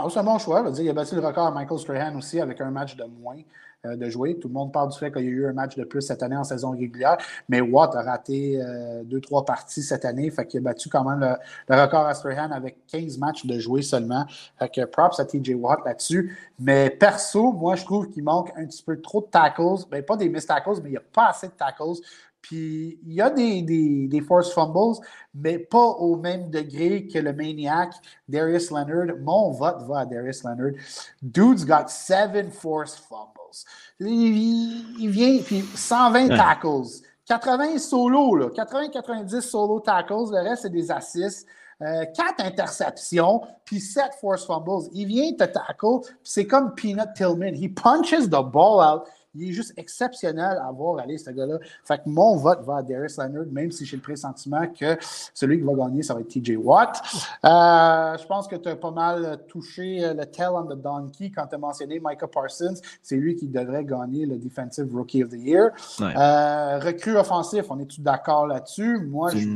[0.00, 0.62] Ah, c'est un bon choix.
[0.70, 3.38] Dire, il a battu le record à Michael Strahan aussi avec un match de moins
[3.84, 4.38] euh, de jouer.
[4.38, 6.22] Tout le monde parle du fait qu'il y a eu un match de plus cette
[6.22, 7.16] année en saison régulière,
[7.48, 10.30] mais Watt a raté euh, deux, trois parties cette année.
[10.30, 11.36] Fait qu'il a battu quand même
[11.68, 14.24] le, record à Strahan avec 15 matchs de jouer seulement.
[14.56, 16.38] Fait que props à TJ Watt là-dessus.
[16.60, 19.84] Mais perso, moi, je trouve qu'il manque un petit peu trop de tackles.
[19.90, 22.00] Ben, pas des missed tackles, mais il n'y a pas assez de tackles
[22.48, 24.96] puis il y a des, des, des, force fumbles,
[25.34, 27.90] mais pas au même degré que le maniac
[28.26, 29.18] Darius Leonard.
[29.20, 30.72] Mon vote va à Darius Leonard.
[31.20, 33.66] Dude's got seven force fumbles.
[34.00, 37.02] Il, vient, puis 120 tackles.
[37.26, 40.30] 80 solo, 80-90 solo tackles.
[40.30, 41.46] Le reste, c'est des assists.
[41.82, 44.88] Euh, 4 interceptions, puis 7 force fumbles.
[44.94, 47.54] Il vient te tackle, c'est comme Peanut Tillman.
[47.54, 49.02] He punches the ball out
[49.34, 51.58] il est juste exceptionnel à voir aller, ce gars-là.
[51.84, 54.96] Fait que mon vote va à Darius Leonard, même si j'ai le pressentiment que
[55.34, 57.00] celui qui va gagner, ça va être TJ Watt.
[57.44, 61.46] Euh, je pense que tu as pas mal touché le tell on the donkey quand
[61.46, 62.74] tu as mentionné Micah Parsons.
[63.02, 65.70] C'est lui qui devrait gagner le Defensive Rookie of the Year.
[66.00, 68.98] Euh, recrue offensif, on est-tu d'accord là-dessus?
[69.06, 69.48] Moi, je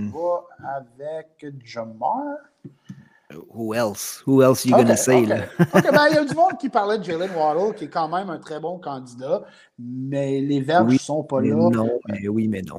[0.99, 2.52] vais avec Jamar.
[3.55, 4.23] Who else?
[4.27, 5.25] Who else you gonna say?
[5.27, 5.43] Là?
[5.59, 8.31] Ben, il y a du monde qui parlait de Jalen Waddle, qui est quand même
[8.31, 9.43] un très bon candidat,
[9.79, 11.55] mais les verbes ne sont pas là.
[11.55, 12.79] Non, mais oui, mais non.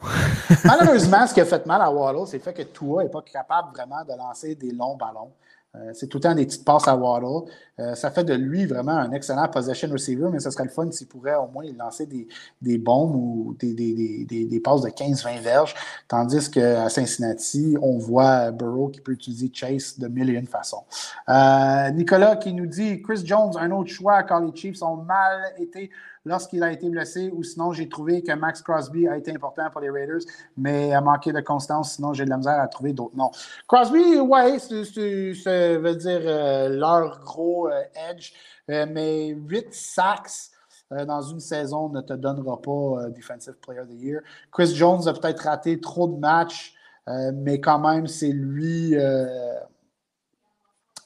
[0.64, 3.22] Malheureusement, ce qui a fait mal à Waddle, c'est le fait que Tua n'est pas
[3.22, 5.32] capable vraiment de lancer des longs ballons.
[5.76, 7.50] Euh, c'est tout le temps des petites passes à Waddle.
[7.80, 10.92] Euh, ça fait de lui vraiment un excellent possession receiver, mais ce serait le fun
[10.92, 12.28] s'il pourrait au moins lancer des,
[12.62, 15.74] des bombes ou des, passes de 15-20 verges.
[16.08, 20.84] Tandis qu'à Cincinnati, on voit Burrow qui peut utiliser Chase de mille et une façons.
[21.26, 21.90] façon.
[21.90, 25.54] Euh, Nicolas qui nous dit Chris Jones, un autre choix quand les Chiefs ont mal
[25.58, 25.90] été
[26.26, 29.82] lorsqu'il a été blessé, ou sinon j'ai trouvé que Max Crosby a été important pour
[29.82, 30.22] les Raiders,
[30.58, 33.32] mais a manqué de constance, sinon j'ai de la misère à trouver d'autres noms.
[33.68, 37.70] Crosby, ouais, ça veut dire euh, leur gros
[38.10, 38.34] edge,
[38.68, 40.50] mais 8 sacks
[40.90, 44.22] dans une saison ne te donnera pas Defensive Player of the Year.
[44.52, 46.76] Chris Jones a peut-être raté trop de matchs.
[47.10, 49.60] Euh, mais quand même, c'est lui euh,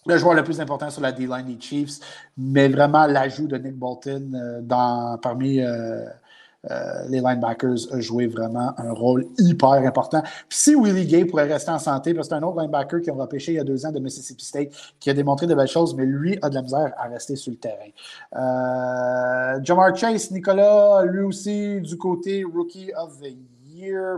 [0.08, 2.00] le joueur le plus important sur la D-line des Chiefs.
[2.38, 5.62] Mais vraiment, l'ajout de Nick Bolton euh, dans, parmi
[7.08, 10.22] les linebackers a joué vraiment un rôle hyper important.
[10.50, 13.10] Puis si Willie Gay pourrait rester en santé, parce que c'est un autre linebacker qui
[13.10, 14.70] a repêché il y a deux ans de Mississippi State,
[15.00, 17.52] qui a démontré de belles choses, mais lui a de la misère à rester sur
[17.52, 17.92] le terrain.
[19.64, 23.38] Jamar Chase, Nicolas, lui aussi du côté Rookie of the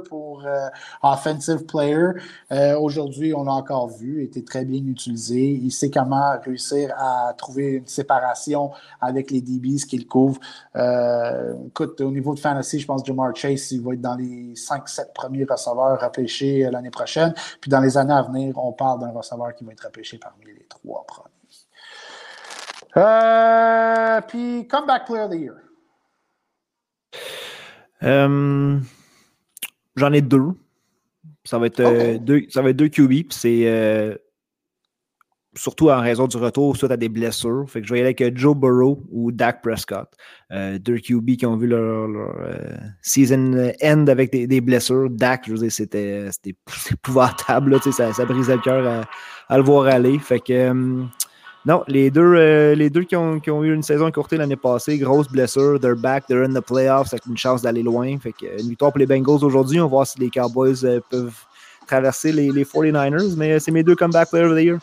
[0.07, 0.67] pour euh,
[1.01, 2.09] Offensive Player.
[2.51, 5.39] Euh, aujourd'hui, on l'a encore vu, il était très bien utilisé.
[5.39, 8.71] Il sait comment réussir à trouver une séparation
[9.01, 10.39] avec les DBs qu'il couvre.
[10.75, 14.15] Euh, écoute, au niveau de fantasy, je pense que Jamar Chase, il va être dans
[14.15, 17.33] les 5-7 premiers receveurs repêchés l'année prochaine.
[17.61, 20.45] Puis dans les années à venir, on parle d'un receveur qui va être repêché parmi
[20.45, 21.29] les trois premiers.
[24.27, 25.55] puis, Comeback Player of the Year.
[29.99, 30.53] J'en ai deux.
[31.43, 33.31] Ça va être, euh, deux, ça va être deux QB.
[33.31, 34.15] c'est euh,
[35.55, 37.65] surtout en raison du retour suite à des blessures.
[37.67, 40.07] Fait que je vais y aller avec euh, Joe Burrow ou Dak Prescott.
[40.51, 42.07] deux QB qui ont vu leur,
[43.01, 45.09] season end avec des, blessures.
[45.09, 46.29] Dak, je veux dire, c'était
[46.91, 47.77] épouvantable.
[47.91, 49.05] ça, ça brisait le cœur
[49.49, 50.17] à, le voir aller.
[50.19, 50.73] Fait que
[51.65, 55.27] non, les deux, euh, les deux qui ont, eu une saison courtée l'année passée, grosse
[55.27, 58.17] blessure, they're back, they're in the playoffs, avec une chance d'aller loin.
[58.17, 59.79] Fait que, une victoire pour les Bengals aujourd'hui.
[59.79, 61.35] On va voir si les Cowboys euh, peuvent
[61.85, 64.79] traverser les, 49ers, mais euh, c'est mes deux comeback players of the year.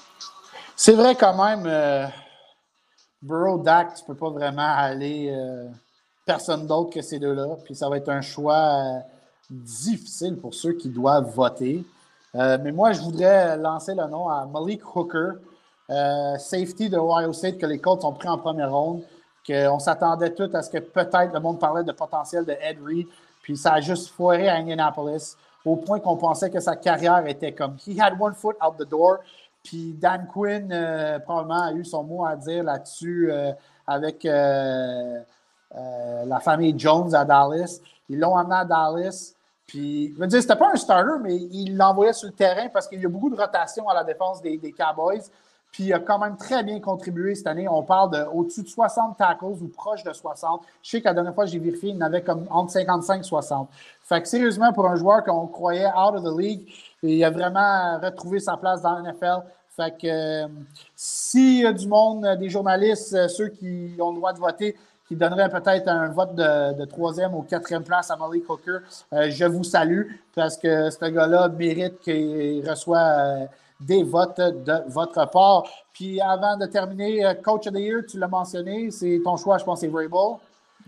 [0.74, 2.10] C'est vrai quand même,
[3.22, 5.34] Burrow, Dak, tu peux pas vraiment aller
[6.26, 7.46] personne d'autre que ces deux-là.
[7.64, 8.76] Puis ça va être un choix
[9.48, 11.82] difficile pour ceux qui doivent voter.
[12.34, 15.38] mais moi, je voudrais lancer le nom à Malik Hooker.
[15.88, 19.02] Euh, safety de Ohio State que les Colts ont pris en première ronde,
[19.46, 23.06] qu'on s'attendait tout à ce que peut-être le monde parlait de potentiel de Ed Reed,
[23.40, 27.52] puis ça a juste foiré à Indianapolis au point qu'on pensait que sa carrière était
[27.52, 29.18] comme he had one foot out the door.
[29.62, 33.52] Puis Dan Quinn euh, probablement a eu son mot à dire là-dessus euh,
[33.86, 35.24] avec la
[36.40, 37.78] famille Jones à Dallas.
[38.08, 39.34] Ils l'ont amené à Dallas.
[39.66, 42.86] Puis, je veux dire, c'était pas un starter, mais il l'envoyait sur le terrain parce
[42.86, 45.22] qu'il y a beaucoup de rotation à la défense des Cowboys.
[45.76, 47.68] Puis il a quand même très bien contribué cette année.
[47.68, 50.62] On parle d'au-dessus de 60 tackles ou proche de 60.
[50.82, 53.22] Je sais qu'à la dernière fois, j'ai vérifié, il en avait comme entre 55 et
[53.22, 53.68] 60.
[54.00, 56.66] Fait que sérieusement, pour un joueur qu'on croyait out of the league,
[57.02, 59.42] il a vraiment retrouvé sa place dans la NFL.
[59.76, 60.48] Fait que euh,
[60.94, 64.38] s'il y a du monde, euh, des journalistes, euh, ceux qui ont le droit de
[64.38, 64.76] voter,
[65.06, 68.78] qui donneraient peut-être un vote de, troisième ou quatrième place à Molly Cooker,
[69.12, 73.46] je vous salue parce que ce gars-là mérite qu'il reçoit
[73.80, 75.64] des votes de votre part.
[75.92, 79.58] Puis avant de terminer, euh, Coach of the Year, tu l'as mentionné, c'est ton choix,
[79.58, 80.38] je pense, c'est Vrabel.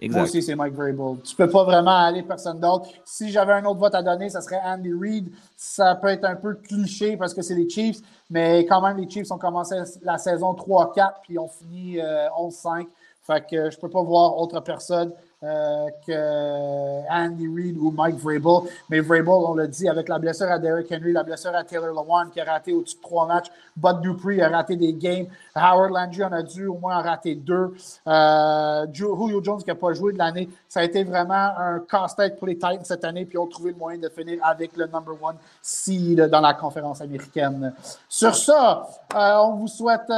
[0.01, 0.19] Exact.
[0.19, 1.21] Moi aussi, c'est Mike Vrabel.
[1.25, 2.89] Tu peux pas vraiment aller personne d'autre.
[3.05, 5.31] Si j'avais un autre vote à donner, ça serait Andy Reid.
[5.57, 7.99] Ça peut être un peu cliché parce que c'est les Chiefs,
[8.31, 12.81] mais quand même, les Chiefs ont commencé la saison 3-4 puis ont fini 11-5.
[12.81, 12.85] Euh,
[13.23, 18.69] fait que je peux pas voir autre personne que Andy Reid ou Mike Vrabel.
[18.89, 21.89] Mais Vrabel, on l'a dit, avec la blessure à Derrick Henry, la blessure à Taylor
[21.89, 23.47] Lewan qui a raté au-dessus de trois matchs,
[23.77, 27.35] Bud Dupree a raté des games, Howard Landry en a dû au moins en rater
[27.37, 27.75] deux,
[28.07, 30.49] euh, Julio Jones qui n'a pas joué de l'année.
[30.69, 33.71] Ça a été vraiment un casse-tête pour les Titans cette année, puis ils ont trouvé
[33.71, 37.73] le moyen de finir avec le number one seed dans la conférence américaine.
[38.09, 40.09] Sur ça, euh, on vous souhaite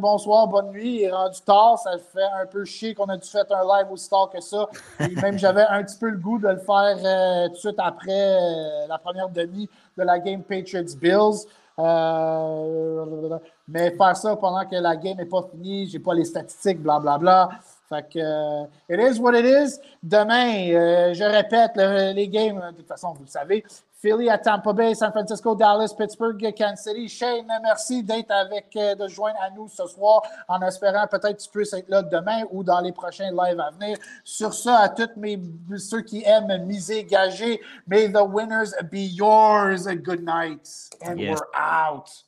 [0.00, 0.96] bonsoir, bonne nuit.
[0.96, 3.92] Il est rendu tard, ça fait un peu chier qu'on a dû faire un live
[3.92, 4.68] aussi tard que ça.
[5.00, 7.78] Et même j'avais un petit peu le goût de le faire euh, tout de suite
[7.78, 11.46] après euh, la première demi de la game Patriots-Bills.
[11.80, 13.38] Euh,
[13.68, 17.18] mais faire ça pendant que la game n'est pas finie, j'ai pas les statistiques, blablabla.
[17.18, 17.60] Bla, bla.
[17.88, 19.78] Fait que, it is what it is.
[20.02, 21.76] Demain, je répète,
[22.14, 23.64] les games, de toute façon, vous le savez,
[24.00, 27.08] Philly à Tampa Bay, San Francisco, Dallas, Pittsburgh, Kansas City.
[27.08, 31.42] Shane, merci d'être avec, euh, de joindre à nous ce soir en espérant peut-être que
[31.42, 33.98] tu puisses être là demain ou dans les prochains lives à venir.
[34.22, 35.40] Sur ça, à tous mes,
[35.78, 39.86] ceux qui aiment miser, gager, may the winners be yours.
[39.86, 40.68] Good night.
[41.02, 42.27] And we're out.